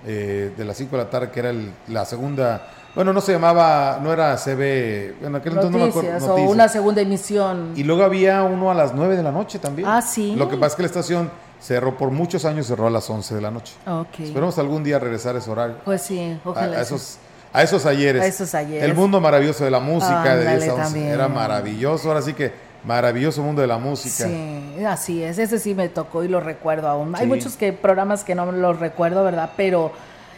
[0.07, 1.53] eh, de las 5 de la tarde, que era
[1.89, 6.35] la segunda, bueno, no se llamaba, no era CB, en aquel entonces no me acuerdo.
[6.35, 7.73] O una segunda emisión.
[7.77, 9.89] Y luego había uno a las 9 de la noche también.
[9.89, 10.35] Ah, sí.
[10.37, 13.35] Lo que pasa es que la estación cerró por muchos años, cerró a las 11
[13.35, 13.75] de la noche.
[13.87, 14.27] Okay.
[14.27, 15.77] Esperamos algún día regresar a ese horario.
[15.85, 16.79] Pues sí, ojalá.
[16.79, 17.19] A, esos,
[17.53, 18.23] a esos ayeres.
[18.23, 18.83] A esos ayeres.
[18.83, 21.09] El mundo maravilloso de la música de 10 a 11.
[21.09, 22.09] Era maravilloso.
[22.09, 24.27] Ahora sí que Maravilloso mundo de la música.
[24.27, 25.39] Sí, así es.
[25.39, 27.15] Ese sí me tocó y lo recuerdo aún.
[27.15, 29.51] Hay muchos que, programas que no los recuerdo, ¿verdad?
[29.57, 29.93] Pero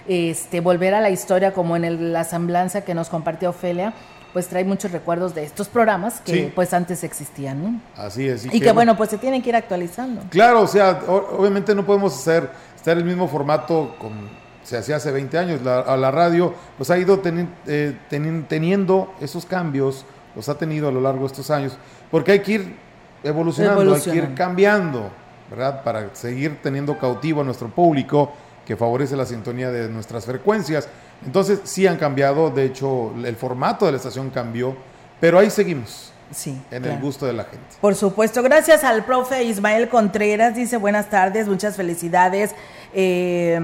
[0.09, 3.93] este volver a la historia como en la semblanza que nos compartió Ofelia,
[4.33, 7.81] pues trae muchos recuerdos de estos programas que pues antes existían, ¿no?
[7.97, 8.47] Así es.
[8.47, 10.23] Y, que, bueno, pues se tienen que ir actualizando.
[10.31, 15.11] Claro, o sea, obviamente no podemos hacer estar el mismo formato con se hacía hace
[15.11, 15.63] 20 años.
[15.63, 17.21] La, a la radio pues ha ido
[17.67, 21.77] eh, teniendo esos cambios, los ha tenido a lo largo de estos años.
[22.13, 22.77] Porque hay que ir
[23.25, 25.11] evolucionando, hay que ir cambiando,
[25.51, 25.83] ¿verdad?
[25.83, 28.31] Para seguir teniendo cautivo a nuestro público
[28.67, 30.89] que favorece la sintonía de nuestras frecuencias.
[31.25, 34.77] Entonces sí han cambiado, de hecho el formato de la estación cambió,
[35.21, 36.13] pero ahí seguimos.
[36.31, 37.77] Sí, en el gusto de la gente.
[37.81, 42.55] Por supuesto, gracias al profe Ismael Contreras, dice buenas tardes, muchas felicidades
[42.95, 43.59] eh,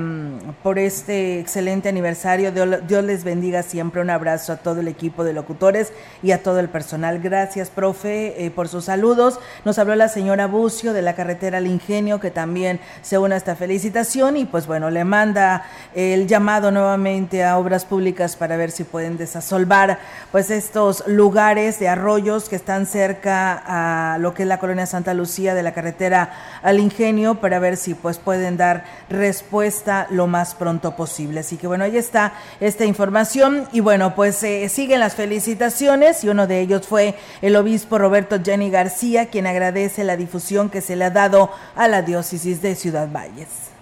[0.62, 2.52] por este excelente aniversario.
[2.52, 4.00] Dios les bendiga siempre.
[4.00, 7.20] Un abrazo a todo el equipo de locutores y a todo el personal.
[7.20, 9.38] Gracias, profe, eh, por sus saludos.
[9.64, 13.38] Nos habló la señora Bucio de la carretera al Ingenio, que también se une a
[13.38, 15.64] esta felicitación y pues bueno, le manda
[15.94, 19.98] el llamado nuevamente a obras públicas para ver si pueden desasolvar
[20.32, 25.14] pues estos lugares de arroyos que están cerca a lo que es la colonia Santa
[25.14, 28.84] Lucía de la carretera al Ingenio para ver si pues pueden dar
[29.18, 31.40] respuesta lo más pronto posible.
[31.40, 36.28] Así que bueno, ahí está esta información y bueno, pues eh, siguen las felicitaciones y
[36.28, 40.96] uno de ellos fue el obispo Roberto Jenny García, quien agradece la difusión que se
[40.96, 43.77] le ha dado a la diócesis de Ciudad Valles.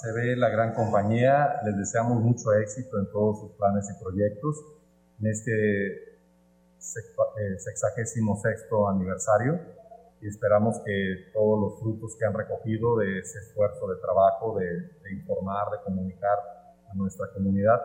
[0.00, 1.60] Se ve la gran compañía.
[1.64, 4.64] Les deseamos mucho éxito en todos sus planes y proyectos
[5.20, 9.58] en este eh, sexagésimo sexto aniversario
[10.20, 15.12] y esperamos que todos los frutos que han recogido de ese esfuerzo de trabajo, de,
[15.12, 16.38] informar, de comunicar
[16.90, 17.80] a nuestra comunidad,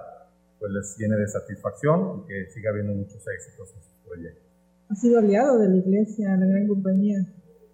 [0.59, 4.43] pues les llene de satisfacción y que siga habiendo muchos éxitos en sus proyectos.
[4.89, 7.19] Ha sido aliado de la iglesia, la gran compañía.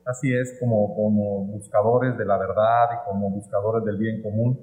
[0.07, 0.87] Así es, como,
[1.45, 4.57] buscadores de la verdad y como buscadores del bien común,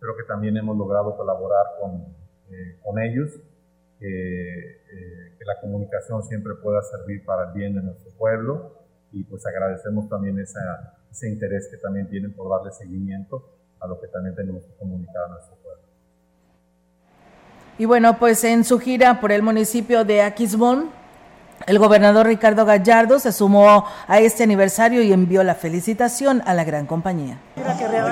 [0.00, 2.04] creo que también hemos logrado colaborar con,
[2.50, 3.30] eh, ellos,
[4.00, 8.72] eh, que la comunicación siempre pueda servir para el bien de nuestro pueblo
[9.12, 14.08] y pues agradecemos también ese interés que también tienen por darle seguimiento a lo que
[14.08, 15.82] también tenemos que comunicar a nuestro pueblo.
[17.78, 20.90] Y bueno, pues en su gira por el municipio de Aquismón,
[21.66, 26.64] el gobernador Ricardo Gallardo se sumó a este aniversario y envió la felicitación a la
[26.64, 27.38] gran compañía.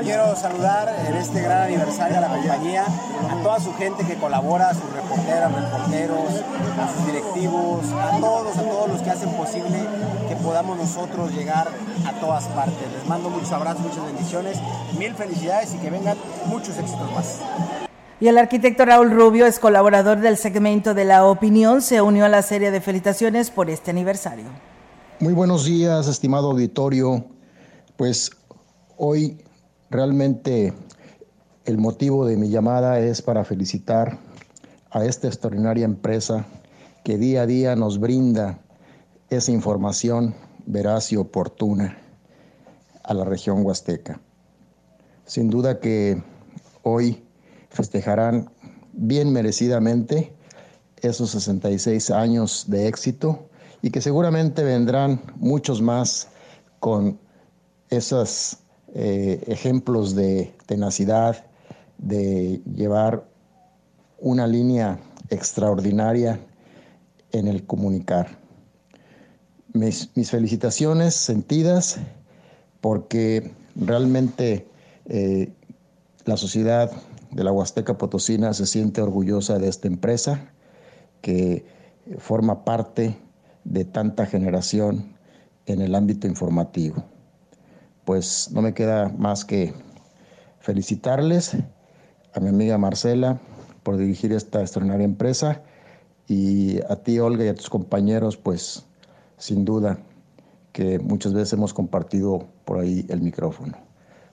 [0.03, 4.71] quiero saludar en este gran aniversario a la compañía, a toda su gente que colabora,
[4.71, 6.45] a sus reporteras, reporteros,
[6.81, 9.79] a sus directivos, a todos, a todos los que hacen posible
[10.29, 11.69] que podamos nosotros llegar
[12.07, 12.93] a todas partes.
[12.93, 14.59] Les mando muchos abrazos, muchas bendiciones,
[14.99, 17.86] mil felicidades y que vengan muchos éxitos más.
[18.19, 22.31] Y el arquitecto Raúl Rubio es colaborador del segmento de la opinión, se unió a
[22.31, 24.47] la serie de felicitaciones por este aniversario.
[25.21, 27.27] Muy buenos días, estimado auditorio.
[27.99, 28.31] Pues
[28.97, 29.37] hoy
[29.91, 30.73] realmente
[31.67, 34.19] el motivo de mi llamada es para felicitar
[34.91, 36.47] a esta extraordinaria empresa
[37.05, 38.61] que día a día nos brinda
[39.29, 41.99] esa información veraz y oportuna
[43.05, 44.21] a la región huasteca.
[45.27, 46.23] Sin duda que
[46.83, 47.26] hoy
[47.77, 48.51] festejarán
[48.93, 50.33] bien merecidamente
[51.03, 53.49] esos 66 años de éxito
[53.83, 56.29] y que seguramente vendrán muchos más
[56.81, 57.19] con
[57.91, 58.59] esos
[58.95, 61.45] eh, ejemplos de tenacidad,
[61.99, 63.25] de llevar
[64.19, 66.41] una línea extraordinaria
[67.33, 68.39] en el comunicar.
[69.73, 71.99] Mis, felicitaciones sentidas
[72.81, 74.67] porque realmente
[75.05, 75.53] eh,
[76.25, 76.91] la sociedad
[77.37, 80.53] de la Huasteca Potosina se siente orgullosa de esta empresa
[81.21, 81.67] que
[82.17, 83.19] forma parte
[83.65, 85.15] de tanta generación
[85.67, 87.05] en el ámbito informativo.
[88.07, 89.75] Pues no me queda más que
[90.61, 91.59] felicitarles
[92.33, 93.39] a mi amiga Marcela
[93.83, 95.61] por dirigir esta extraordinaria empresa
[96.27, 98.87] y a ti Olga y a tus compañeros pues
[99.37, 99.99] sin duda
[100.73, 103.77] que muchas veces hemos compartido por ahí el micrófono.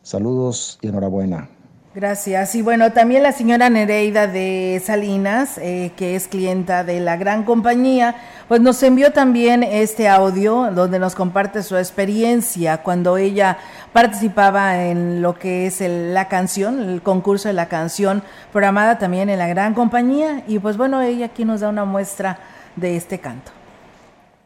[0.04, 1.50] Saludos y enhorabuena.
[1.96, 2.56] Gracias.
[2.56, 7.44] Y bueno, también la señora Nereida de Salinas, eh, que es clienta de la gran
[7.44, 8.16] compañía,
[8.48, 13.60] pues nos envió también este audio donde nos comparte su experiencia cuando ella
[13.94, 19.38] participaba en lo que es la canción, el concurso de la canción, programada también en
[19.38, 20.44] la gran compañía.
[20.48, 22.40] Y pues bueno, ella aquí nos da una muestra
[22.76, 23.52] de este canto.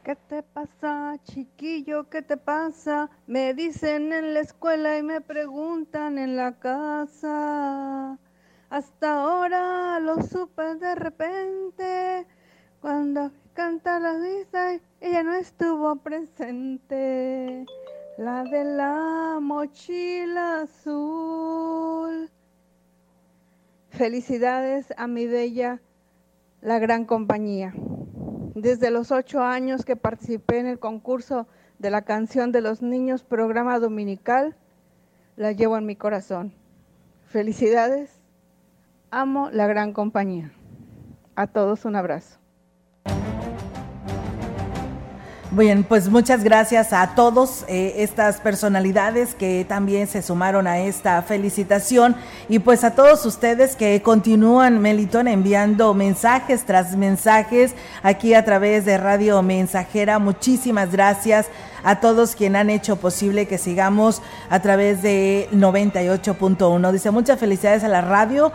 [0.07, 2.09] ¿Qué te pasa, chiquillo?
[2.09, 3.09] ¿Qué te pasa?
[3.27, 8.17] Me dicen en la escuela y me preguntan en la casa.
[8.69, 12.25] Hasta ahora lo supe de repente.
[12.79, 17.65] Cuando canta la vista, ella no estuvo presente.
[18.17, 22.31] La de la mochila azul.
[23.89, 25.81] Felicidades a mi bella,
[26.61, 27.73] la gran compañía.
[28.59, 31.45] Desde los ocho años que participé en el concurso
[31.77, 34.55] de la canción de los niños, programa dominical,
[35.35, 36.55] la llevo en mi corazón.
[37.25, 38.19] Felicidades,
[39.11, 40.51] amo la gran compañía.
[41.35, 42.39] A todos un abrazo.
[45.57, 51.19] Bien, pues muchas gracias a todos eh, estas personalidades que también se sumaron a esta
[51.23, 52.15] felicitación
[52.47, 58.85] y pues a todos ustedes que continúan, Melitón, enviando mensajes tras mensajes aquí a través
[58.85, 60.19] de Radio Mensajera.
[60.19, 61.47] Muchísimas gracias
[61.83, 66.91] a todos quienes han hecho posible que sigamos a través de 98.1.
[66.91, 68.51] Dice muchas felicidades a la radio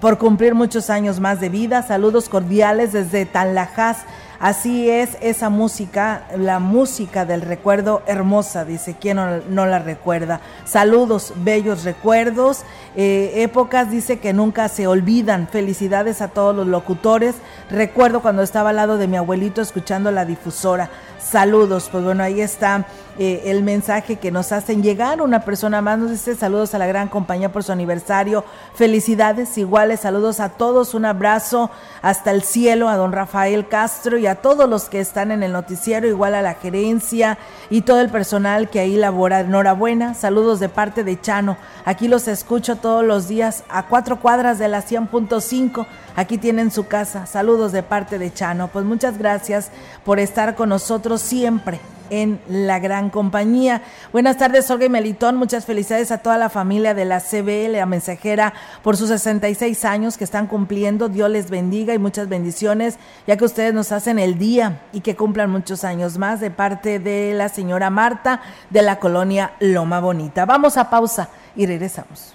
[0.00, 1.82] por cumplir muchos años más de vida.
[1.82, 3.98] Saludos cordiales desde Tanlajas
[4.38, 9.16] Así es esa música, la música del recuerdo hermosa, dice, ¿quién
[9.48, 10.40] no, la recuerda?
[10.64, 12.64] Saludos, bellos recuerdos,
[12.96, 15.48] eh, épocas, dice que nunca se olvidan.
[15.48, 17.36] Felicidades a todos los locutores.
[17.70, 20.90] Recuerdo cuando estaba al lado de mi abuelito escuchando la difusora.
[21.18, 22.86] Saludos, pues bueno, ahí está
[23.18, 25.22] eh, el mensaje que nos hacen llegar.
[25.22, 28.44] Una persona más nos dice saludos a la gran compañía por su aniversario.
[28.74, 30.92] Felicidades iguales, saludos a todos.
[30.92, 31.70] Un abrazo
[32.02, 35.52] hasta el cielo a don Rafael Castro y a todos los que están en el
[35.52, 37.38] noticiero, igual a la gerencia
[37.70, 39.40] y todo el personal que ahí labora.
[39.40, 41.56] Enhorabuena, saludos de parte de Chano.
[41.86, 45.86] Aquí los escucho todos los días a cuatro cuadras de la 100.5.
[46.16, 47.26] Aquí tienen su casa.
[47.26, 48.68] Saludos de parte de Chano.
[48.68, 49.70] Pues muchas gracias
[50.02, 53.82] por estar con nosotros siempre en la gran compañía.
[54.12, 55.36] Buenas tardes, Olga y Melitón.
[55.36, 60.16] Muchas felicidades a toda la familia de la CBL, la mensajera, por sus 66 años
[60.16, 61.08] que están cumpliendo.
[61.08, 65.16] Dios les bendiga y muchas bendiciones, ya que ustedes nos hacen el día y que
[65.16, 70.46] cumplan muchos años más de parte de la señora Marta de la colonia Loma Bonita.
[70.46, 72.34] Vamos a pausa y regresamos.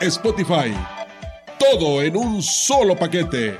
[0.00, 0.74] Spotify.
[1.58, 3.58] Todo en un solo paquete.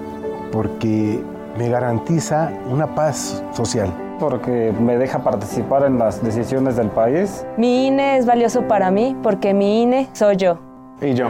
[0.51, 1.23] porque
[1.57, 3.93] me garantiza una paz social.
[4.19, 7.45] Porque me deja participar en las decisiones del país.
[7.57, 10.59] Mi INE es valioso para mí porque mi INE soy yo.
[11.01, 11.29] Y yo.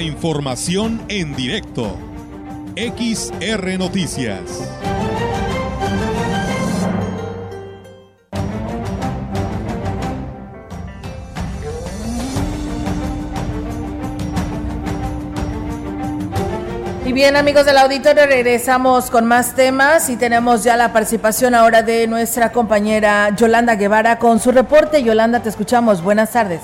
[0.00, 1.96] Información en directo.
[2.74, 4.40] XR Noticias.
[17.04, 21.82] Y bien amigos del auditorio, regresamos con más temas y tenemos ya la participación ahora
[21.82, 25.02] de nuestra compañera Yolanda Guevara con su reporte.
[25.02, 26.02] Yolanda, te escuchamos.
[26.02, 26.60] Buenas tardes.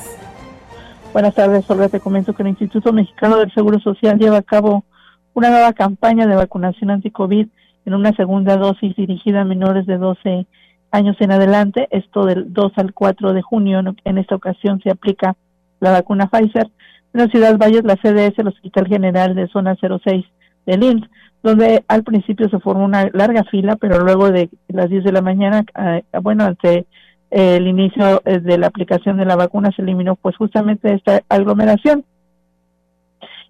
[1.16, 4.84] Buenas tardes, Solo Te comento que el Instituto Mexicano del Seguro Social lleva a cabo
[5.32, 7.48] una nueva campaña de vacunación anti-COVID
[7.86, 10.46] en una segunda dosis dirigida a menores de 12
[10.90, 11.88] años en adelante.
[11.90, 13.82] Esto del 2 al 4 de junio.
[14.04, 15.36] En esta ocasión se aplica
[15.80, 16.70] la vacuna Pfizer.
[17.14, 20.22] En la ciudad Valles, la CDS, el Hospital General de Zona 06
[20.66, 21.08] del INS,
[21.42, 25.22] donde al principio se formó una larga fila, pero luego de las 10 de la
[25.22, 26.86] mañana, eh, bueno, ante
[27.30, 32.04] el inicio eh, de la aplicación de la vacuna se eliminó pues justamente esta aglomeración.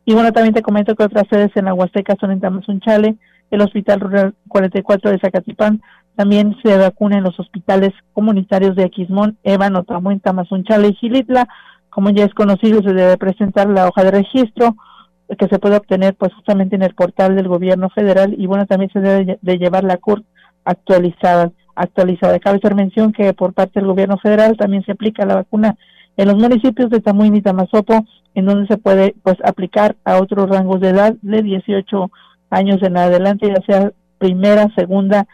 [0.05, 3.16] Y bueno, también te comento que otras sedes en la Huasteca son en Tamazunchale,
[3.51, 5.81] el Hospital Rural 44 de Zacatipán,
[6.16, 11.47] también se vacuna en los hospitales comunitarios de Aquismón, Ébano, Tamuín, Tamazunchale y Gilitla.
[11.91, 14.77] Como ya es conocido, se debe presentar la hoja de registro,
[15.39, 18.91] que se puede obtener pues justamente en el portal del gobierno federal y bueno también
[18.93, 20.24] se debe de llevar la CURP
[20.64, 22.39] actualizada actualizada.
[22.41, 25.77] Cabe hacer mención que por parte del gobierno federal también se aplica la vacuna
[26.16, 28.05] en los municipios de Tamuín y Tamazopo
[28.35, 32.11] en donde se puede pues aplicar a otros rangos de edad de 18
[32.51, 35.27] años en adelante ya sea primera segunda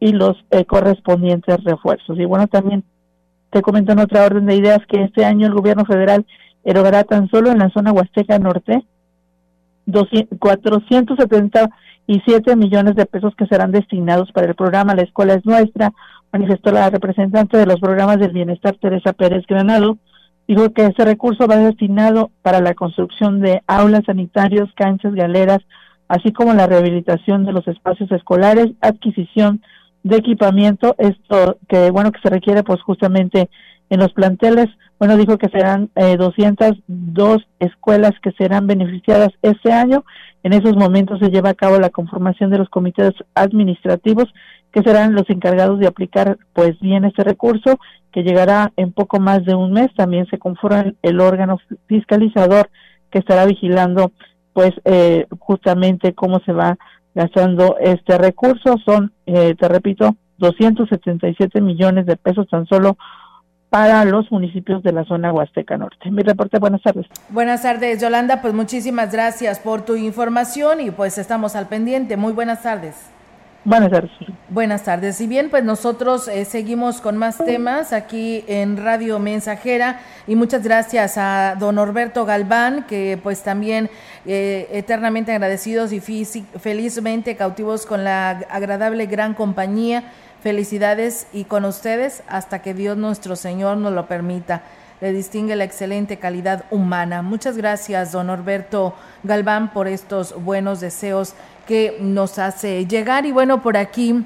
[0.00, 2.18] y los eh, correspondientes refuerzos.
[2.18, 2.84] Y bueno también
[3.50, 6.24] te comento en otra orden de ideas que este año el gobierno federal
[6.64, 8.84] erogará tan solo en la zona Huasteca Norte
[9.90, 15.92] 477 millones de pesos que serán destinados para el programa La Escuela es Nuestra,
[16.32, 19.98] manifestó la representante de los programas del bienestar, Teresa Pérez Granado.
[20.46, 25.60] Dijo que ese recurso va destinado para la construcción de aulas sanitarios, canchas, galeras,
[26.08, 29.62] así como la rehabilitación de los espacios escolares, adquisición
[30.02, 33.50] de equipamiento, esto que bueno que se requiere pues justamente
[33.90, 34.68] en los planteles
[34.98, 40.04] bueno, dijo que serán eh, 202 escuelas que serán beneficiadas este año.
[40.42, 44.26] En esos momentos se lleva a cabo la conformación de los comités administrativos
[44.72, 47.78] que serán los encargados de aplicar pues bien este recurso
[48.12, 49.88] que llegará en poco más de un mes.
[49.94, 52.68] También se conforma el órgano fiscalizador
[53.10, 54.10] que estará vigilando
[54.52, 56.76] pues eh, justamente cómo se va
[57.14, 58.78] gastando este recurso.
[58.84, 62.96] Son, eh, te repito, 277 millones de pesos tan solo
[63.70, 66.10] para los municipios de la zona Huasteca Norte.
[66.10, 67.06] Mi reporte, buenas tardes.
[67.28, 72.16] Buenas tardes, Yolanda, pues muchísimas gracias por tu información y pues estamos al pendiente.
[72.16, 73.10] Muy buenas tardes.
[73.64, 74.10] Buenas tardes.
[74.48, 75.20] Buenas tardes.
[75.20, 80.62] Y bien, pues nosotros eh, seguimos con más temas aquí en Radio Mensajera y muchas
[80.62, 83.90] gracias a don Norberto Galván, que pues también
[84.24, 90.04] eh, eternamente agradecidos y felizmente cautivos con la agradable gran compañía
[90.42, 94.62] Felicidades y con ustedes hasta que Dios nuestro Señor nos lo permita.
[95.00, 97.22] Le distingue la excelente calidad humana.
[97.22, 101.34] Muchas gracias, don Norberto Galván, por estos buenos deseos
[101.66, 103.26] que nos hace llegar.
[103.26, 104.24] Y bueno, por aquí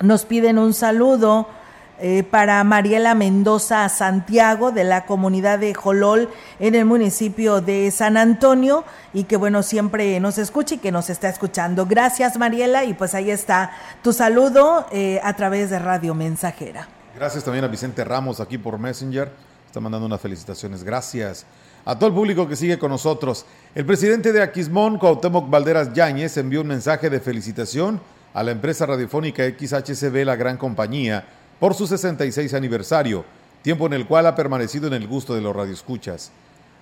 [0.00, 1.48] nos piden un saludo
[2.02, 8.16] eh, para Mariela Mendoza Santiago de la comunidad de Jolol en el municipio de San
[8.16, 11.86] Antonio y que bueno siempre nos escucha y que nos está escuchando.
[11.86, 13.72] Gracias Mariela y pues ahí está
[14.02, 16.88] tu saludo eh, a través de Radio Mensajera.
[17.14, 19.30] Gracias también a Vicente Ramos aquí por Messenger.
[19.66, 20.82] Está mandando unas felicitaciones.
[20.82, 21.44] Gracias.
[21.84, 23.46] A todo el público que sigue con nosotros.
[23.74, 28.00] El presidente de Aquismón, Cuauhtémoc Valderas Yáñez, envió un mensaje de felicitación
[28.32, 31.24] a la empresa radiofónica XHCB La Gran Compañía
[31.60, 33.24] por su 66 aniversario,
[33.62, 36.32] tiempo en el cual ha permanecido en el gusto de los radioescuchas.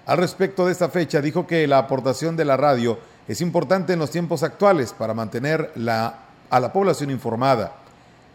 [0.06, 3.98] Al respecto de esta fecha, dijo que la aportación de la radio es importante en
[3.98, 7.74] los tiempos actuales para mantener a la población informada.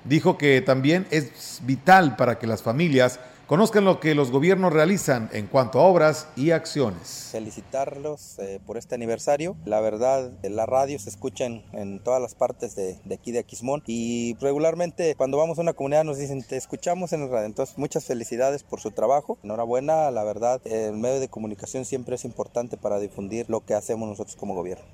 [0.04, 5.30] dijo que también es vital para que las familias Conozcan lo que los gobiernos realizan
[5.34, 7.28] en cuanto a obras y acciones.
[7.34, 9.58] Felicitarlos eh, por este aniversario.
[9.66, 14.38] La verdad, la radio se escucha en, todas las partes de, aquí de Aquismón y
[14.40, 17.46] regularmente cuando vamos a una comunidad nos dicen te escuchamos en el radio.
[17.46, 19.38] Entonces, muchas felicidades por su trabajo.
[19.44, 24.08] Enhorabuena, la verdad, el medio de comunicación siempre es importante para difundir lo que hacemos
[24.08, 24.86] nosotros como gobierno.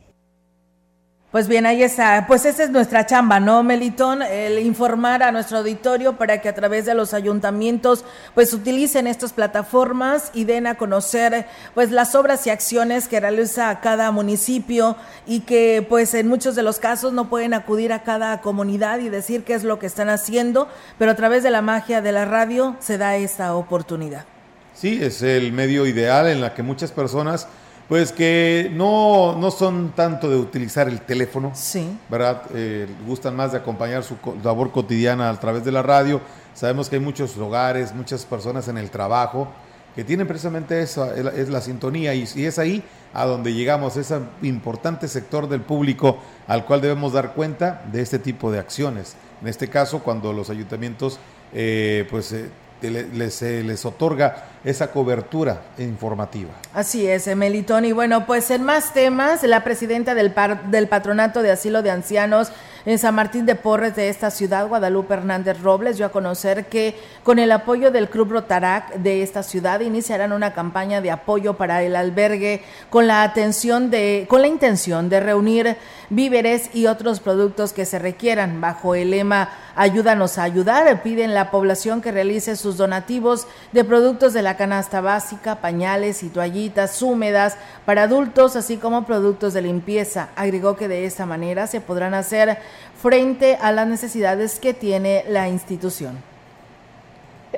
[1.31, 2.25] Pues bien, ahí está.
[2.25, 4.23] Pues esa es nuestra chamba, ¿no, Melitón?
[4.23, 8.03] El informar a nuestro auditorio para que a través de los ayuntamientos
[8.33, 13.79] pues utilicen estas plataformas y den a conocer pues las obras y acciones que realiza
[13.79, 14.95] cada municipio
[15.27, 19.09] y que pues en muchos de los casos no pueden acudir a cada comunidad y
[19.09, 20.67] decir qué es lo que están haciendo,
[20.97, 24.25] pero a través de la magia de la radio se da esta oportunidad.
[24.73, 27.47] Sí, es el medio ideal en la que muchas personas
[27.89, 31.89] pues que no, no son tanto de utilizar el teléfono, sí.
[32.07, 32.43] ¿verdad?
[32.53, 36.21] Eh, gustan más de acompañar su labor cotidiana a través de la radio.
[36.53, 39.47] Sabemos que hay muchos hogares, muchas personas en el trabajo
[39.95, 44.19] que tienen precisamente eso, es la, sintonía y, y, es ahí a donde llegamos, ese
[44.43, 49.15] importante sector del público al cual debemos dar cuenta de este tipo de acciones.
[49.41, 51.19] En este caso, cuando los ayuntamientos
[51.53, 52.49] eh, pues eh,
[52.81, 56.51] les, otorga esa cobertura informativa.
[56.73, 57.85] Así es, Melitón.
[57.85, 60.33] Y bueno, pues en más temas, la presidenta del,
[60.69, 62.51] del Patronato de Asilo de Ancianos
[62.85, 66.95] en San Martín de Porres de esta ciudad, Guadalupe Hernández Robles, dio a conocer que
[67.23, 71.83] con el apoyo del Club Rotarac de esta ciudad iniciarán una campaña de apoyo para
[71.83, 75.77] el albergue con la atención de, con la intención de reunir
[76.09, 78.61] víveres y otros productos que se requieran.
[78.61, 84.33] Bajo el lema Ayúdanos a ayudar, piden la población que realice sus donativos de productos
[84.33, 87.55] de la canasta básica, pañales y toallitas húmedas
[87.85, 90.29] para adultos, así como productos de limpieza.
[90.35, 92.57] Agregó que de esta manera se podrán hacer
[93.01, 96.38] frente a las necesidades que tiene la institución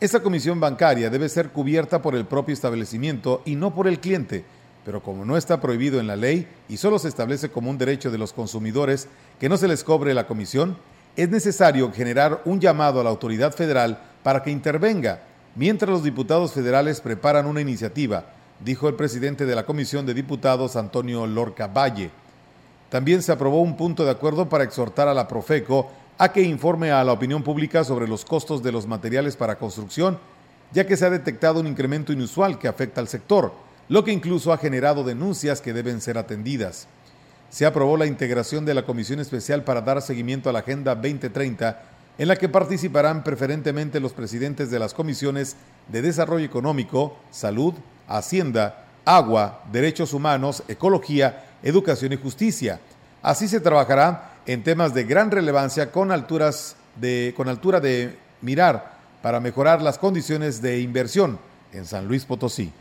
[0.00, 4.44] Esta comisión bancaria debe ser cubierta por el propio establecimiento y no por el cliente,
[4.84, 8.10] pero como no está prohibido en la ley y solo se establece como un derecho
[8.10, 9.08] de los consumidores
[9.38, 10.76] que no se les cobre la comisión,
[11.16, 15.22] es necesario generar un llamado a la autoridad federal para que intervenga,
[15.54, 18.26] mientras los diputados federales preparan una iniciativa,
[18.60, 22.10] dijo el presidente de la Comisión de Diputados, Antonio Lorca Valle.
[22.88, 26.92] También se aprobó un punto de acuerdo para exhortar a la Profeco a que informe
[26.92, 30.18] a la opinión pública sobre los costos de los materiales para construcción,
[30.72, 33.52] ya que se ha detectado un incremento inusual que afecta al sector
[33.88, 36.86] lo que incluso ha generado denuncias que deben ser atendidas.
[37.50, 41.82] Se aprobó la integración de la Comisión Especial para dar seguimiento a la Agenda 2030,
[42.18, 45.56] en la que participarán preferentemente los presidentes de las comisiones
[45.88, 47.74] de Desarrollo Económico, Salud,
[48.08, 52.80] Hacienda, Agua, Derechos Humanos, Ecología, Educación y Justicia.
[53.22, 58.98] Así se trabajará en temas de gran relevancia con, alturas de, con altura de mirar
[59.22, 61.38] para mejorar las condiciones de inversión
[61.72, 62.72] en San Luis Potosí.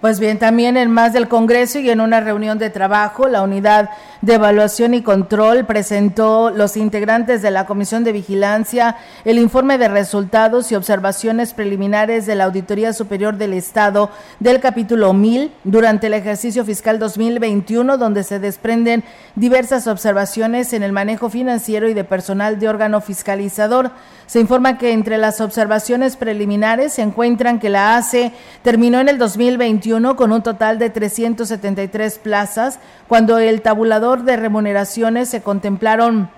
[0.00, 3.90] Pues bien, también en más del Congreso y en una reunión de trabajo, la unidad
[4.22, 8.94] de evaluación y control presentó los integrantes de la Comisión de Vigilancia
[9.24, 15.12] el informe de resultados y observaciones preliminares de la Auditoría Superior del Estado del capítulo
[15.14, 19.02] 1000 durante el ejercicio fiscal 2021, donde se desprenden
[19.34, 23.90] diversas observaciones en el manejo financiero y de personal de órgano fiscalizador.
[24.26, 28.32] Se informa que entre las observaciones preliminares se encuentran que la ACE
[28.62, 32.78] terminó en el 2021 con un total de 373 plazas,
[33.08, 36.30] cuando el tabulador de remuneraciones se contemplaron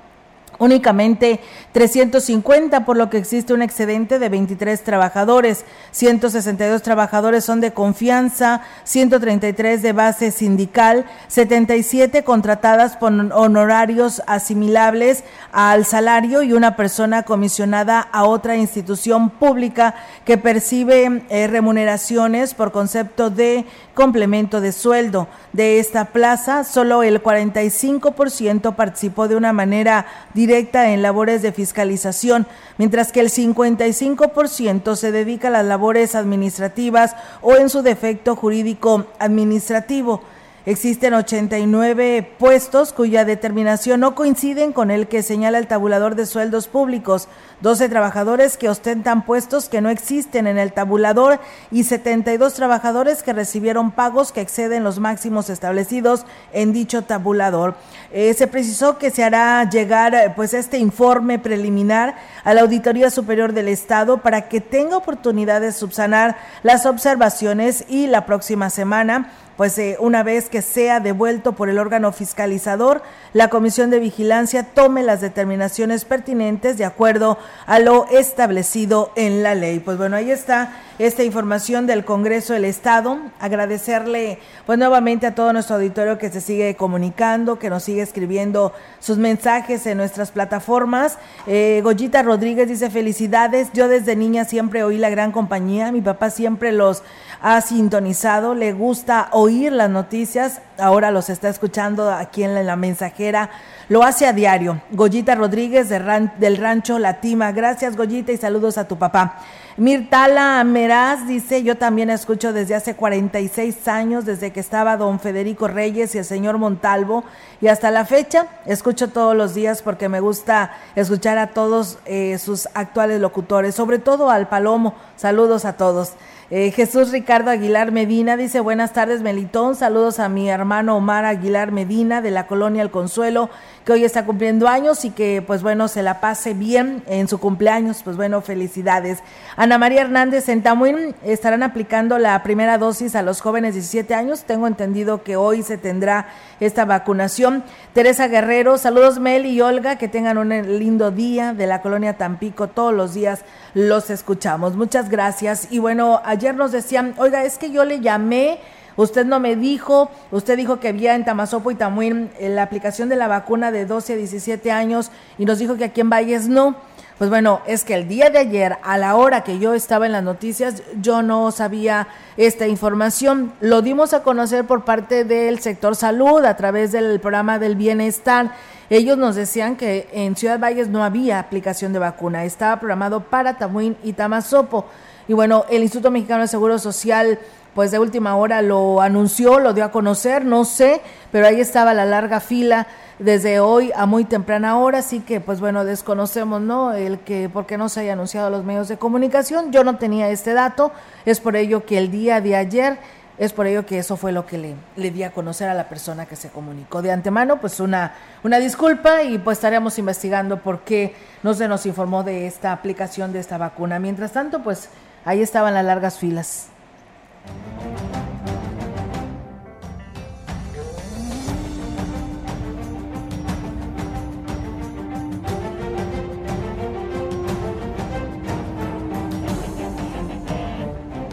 [0.61, 1.41] únicamente
[1.73, 5.65] 350, por lo que existe un excedente de 23 trabajadores.
[5.91, 15.87] 162 trabajadores son de confianza, 133 de base sindical, 77 contratadas por honorarios asimilables al
[15.87, 19.95] salario y una persona comisionada a otra institución pública
[20.27, 25.27] que percibe eh, remuneraciones por concepto de complemento de sueldo.
[25.55, 32.47] De esta plaza, solo el 45% participó de una manera directa en labores de fiscalización,
[32.79, 39.07] mientras que el 55% se dedica a las labores administrativas o en su defecto jurídico
[39.19, 40.23] administrativo.
[40.67, 46.69] Existen 89 puestos cuya determinación no coinciden con el que señala el tabulador de sueldos
[46.69, 47.29] públicos,
[47.63, 51.41] 12 trabajadores que ostentan puestos que no existen en el tabulador
[51.71, 57.75] y 72 trabajadores que recibieron pagos que exceden los máximos establecidos en dicho tabulador.
[58.13, 63.11] Eh, se precisó que se hará llegar eh, pues este informe preliminar a la Auditoría
[63.11, 69.31] Superior del Estado para que tenga oportunidad de subsanar las observaciones y la próxima semana
[69.61, 73.03] pues eh, una vez que sea devuelto por el órgano fiscalizador,
[73.35, 77.37] la Comisión de Vigilancia tome las determinaciones pertinentes de acuerdo
[77.67, 79.81] a lo establecido en la ley.
[79.81, 83.19] Pues bueno, ahí está esta información del Congreso del Estado.
[83.39, 88.73] Agradecerle pues nuevamente a todo nuestro auditorio que se sigue comunicando, que nos sigue escribiendo
[88.99, 91.19] sus mensajes en nuestras plataformas.
[91.47, 93.69] Eh, Goyita Rodríguez dice felicidades.
[93.75, 95.93] Yo desde niña siempre oí la gran compañía.
[95.93, 97.03] Mi papá siempre los
[97.43, 103.51] ha sintonizado, le gusta oír las noticias, ahora los está escuchando aquí en la, mensajera,
[103.89, 104.81] lo hace a diario.
[104.93, 109.41] Goyita Rodríguez del rancho Latima, gracias Goyita y saludos a tu papá.
[109.77, 115.69] Mirtala Meraz dice, yo también escucho desde hace 46 años, desde que estaba don Federico
[115.69, 117.25] Reyes y el señor Montalvo,
[117.61, 122.39] y hasta la fecha escucho todos los días porque me gusta escuchar a todos eh,
[122.39, 124.95] sus actuales locutores, sobre todo al Palomo.
[125.17, 126.13] Saludos a todos.
[126.53, 131.71] Eh, Jesús Ricardo Aguilar Medina dice buenas tardes Melitón, saludos a mi hermano Omar Aguilar
[131.71, 133.51] Medina de la colonia El Consuelo,
[133.85, 137.39] que hoy está cumpliendo años y que pues bueno se la pase bien en su
[137.39, 139.21] cumpleaños, pues bueno, felicidades.
[139.57, 144.13] Ana María Hernández en Tamuín estarán aplicando la primera dosis a los jóvenes de 17
[144.15, 147.63] años, tengo entendido que hoy se tendrá esta vacunación.
[147.93, 152.67] Teresa Guerrero, saludos Mel y Olga, que tengan un lindo día de la colonia Tampico,
[152.67, 153.45] todos los días
[153.75, 154.77] los escuchamos.
[154.77, 155.69] Muchas gracias.
[155.71, 158.59] Y bueno, ayer nos decían, oiga, es que yo le llamé,
[158.97, 163.09] usted no me dijo, usted dijo que había en Tamazopo y Tamuín eh, la aplicación
[163.09, 166.49] de la vacuna de 12 a 17 años y nos dijo que aquí en Valles
[166.49, 166.77] no.
[167.21, 170.13] Pues bueno, es que el día de ayer, a la hora que yo estaba en
[170.13, 172.09] las noticias, yo no sabía
[172.39, 173.53] esta información.
[173.61, 178.53] Lo dimos a conocer por parte del sector salud a través del programa del bienestar.
[178.91, 183.57] Ellos nos decían que en Ciudad Valles no había aplicación de vacuna, estaba programado para
[183.57, 184.85] Tamuín y Tamazopo.
[185.29, 187.39] Y bueno, el Instituto Mexicano de Seguro Social
[187.75, 191.95] pues de última hora lo anunció, lo dio a conocer, no sé, pero ahí estaba
[191.95, 192.87] la larga fila
[193.19, 196.93] desde hoy a muy temprana hora, así que pues bueno, desconocemos, ¿no?
[196.95, 199.73] El que por qué no se haya anunciado a los medios de comunicación.
[199.73, 200.91] Yo no tenía este dato,
[201.27, 202.99] es por ello que el día de ayer
[203.41, 205.89] es por ello que eso fue lo que le, le di a conocer a la
[205.89, 207.01] persona que se comunicó.
[207.01, 208.13] De antemano, pues una,
[208.45, 213.33] una disculpa y pues estaremos investigando por qué no se nos informó de esta aplicación
[213.33, 213.99] de esta vacuna.
[213.99, 214.91] Mientras tanto, pues
[215.25, 216.67] ahí estaban las largas filas.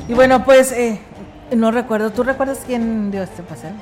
[0.08, 1.02] Y bueno, pues eh,
[1.56, 2.12] no recuerdo.
[2.12, 3.74] ¿Tú recuerdas quién dio este pastel?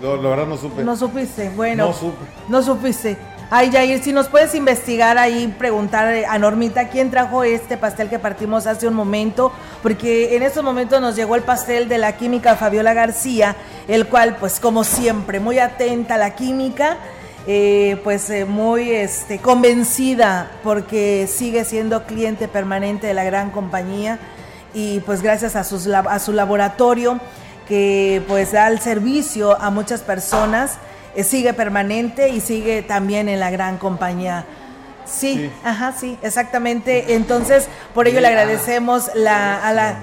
[0.00, 0.82] No, la verdad no supe.
[0.82, 1.86] No supiste, bueno.
[1.86, 2.24] No supe.
[2.48, 3.16] No supiste.
[3.52, 8.20] Ay, Jair, si nos puedes investigar ahí, preguntar a Normita quién trajo este pastel que
[8.20, 9.50] partimos hace un momento,
[9.82, 13.56] porque en estos momentos nos llegó el pastel de la química Fabiola García,
[13.88, 16.98] el cual, pues como siempre, muy atenta a la química,
[17.48, 24.20] eh, pues eh, muy este, convencida porque sigue siendo cliente permanente de la gran compañía
[24.74, 27.20] y pues gracias a, sus, a su laboratorio
[27.68, 30.78] que pues da el servicio a muchas personas,
[31.14, 34.44] eh, sigue permanente y sigue también en la gran compañía.
[35.04, 37.14] Sí, ajá, sí, exactamente.
[37.14, 39.98] Entonces, por ello le agradecemos la, a la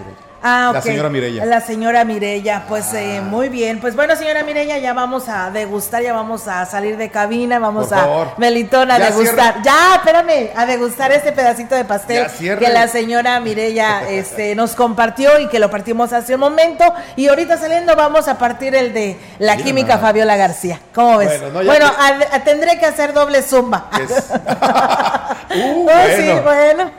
[0.49, 1.45] Ah, La señora Mirella.
[1.45, 3.79] La señora Mirella, pues eh, muy bien.
[3.81, 7.87] Pues bueno, señora Mirella, ya vamos a degustar, ya vamos a salir de cabina, vamos
[7.87, 8.27] Por a favor.
[8.37, 9.55] Melitón a Ya degustar.
[9.55, 9.61] cierra.
[9.63, 12.27] Ya, espérame, a degustar este pedacito de pastel
[12.57, 16.85] que la señora Mirella este, nos compartió y que lo partimos hace un momento.
[17.17, 19.99] Y ahorita saliendo vamos a partir el de la Mira química nada.
[20.07, 20.79] Fabiola García.
[20.95, 21.27] ¿Cómo ves?
[21.41, 23.89] Bueno, no, ya Bueno, que- a- a- tendré que hacer doble zumba.
[25.49, 26.91] Uh, Oh, sí, bueno.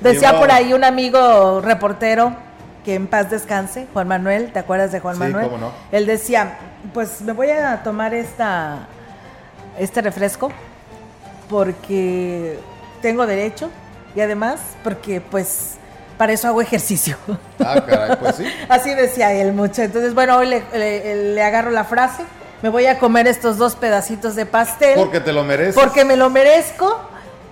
[0.00, 2.34] Decía por ahí un amigo reportero
[2.84, 5.46] que en paz descanse, Juan Manuel, ¿te acuerdas de Juan Sí, Manuel?
[5.46, 5.72] cómo no.
[5.92, 6.58] Él decía,
[6.94, 8.86] pues me voy a tomar esta
[9.78, 10.50] este refresco
[11.48, 12.58] porque
[13.02, 13.70] tengo derecho
[14.14, 15.76] y además porque pues
[16.18, 17.16] para eso hago ejercicio.
[17.58, 18.44] Ah, caray, pues sí.
[18.68, 19.82] Así decía él mucho.
[19.82, 22.22] Entonces, bueno, hoy le, le- le agarro la frase.
[22.62, 24.92] Me voy a comer estos dos pedacitos de pastel.
[24.96, 25.74] Porque te lo mereces.
[25.74, 27.00] Porque me lo merezco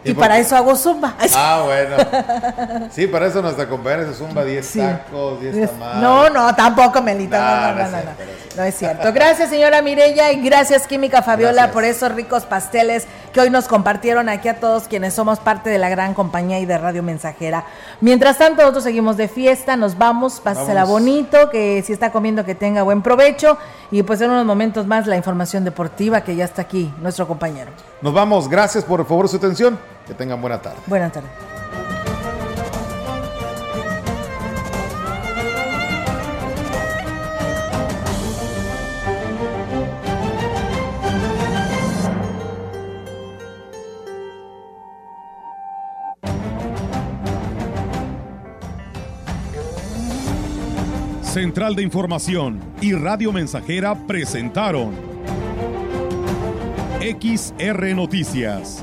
[0.05, 0.41] y, ¿Y por para qué?
[0.43, 1.15] eso hago zumba.
[1.35, 2.89] Ah, bueno.
[2.91, 4.79] Sí, para eso nuestra compañera se zumba 10 Sí.
[4.81, 6.03] tacos, 10 Es- tamales.
[6.03, 7.39] No, no, tampoco, Melita.
[7.39, 8.59] No, No, no, no no, es no, cierto, no.
[8.59, 9.13] No es cierto.
[9.13, 11.73] Gracias, señora Mirella, y gracias, Química Fabiola, Gracias.
[11.75, 15.79] por esos ricos pasteles que hoy nos compartieron aquí a todos quienes somos parte de
[15.79, 17.65] la gran compañía y de Radio Mensajera.
[18.01, 22.55] Mientras tanto, nosotros seguimos de fiesta, nos vamos, pásela bonito, que si está comiendo, que
[22.55, 23.59] tenga buen provecho.
[23.91, 27.71] Y pues en unos momentos más la información deportiva, que ya está aquí nuestro compañero.
[28.03, 28.49] Nos vamos.
[28.49, 29.79] Gracias por el favor su atención.
[30.09, 30.81] Que tengan buena tarde.
[30.87, 31.31] Buenas tardes.
[51.23, 54.93] Central de Información y Radio Mensajera presentaron
[57.01, 58.83] XR Noticias.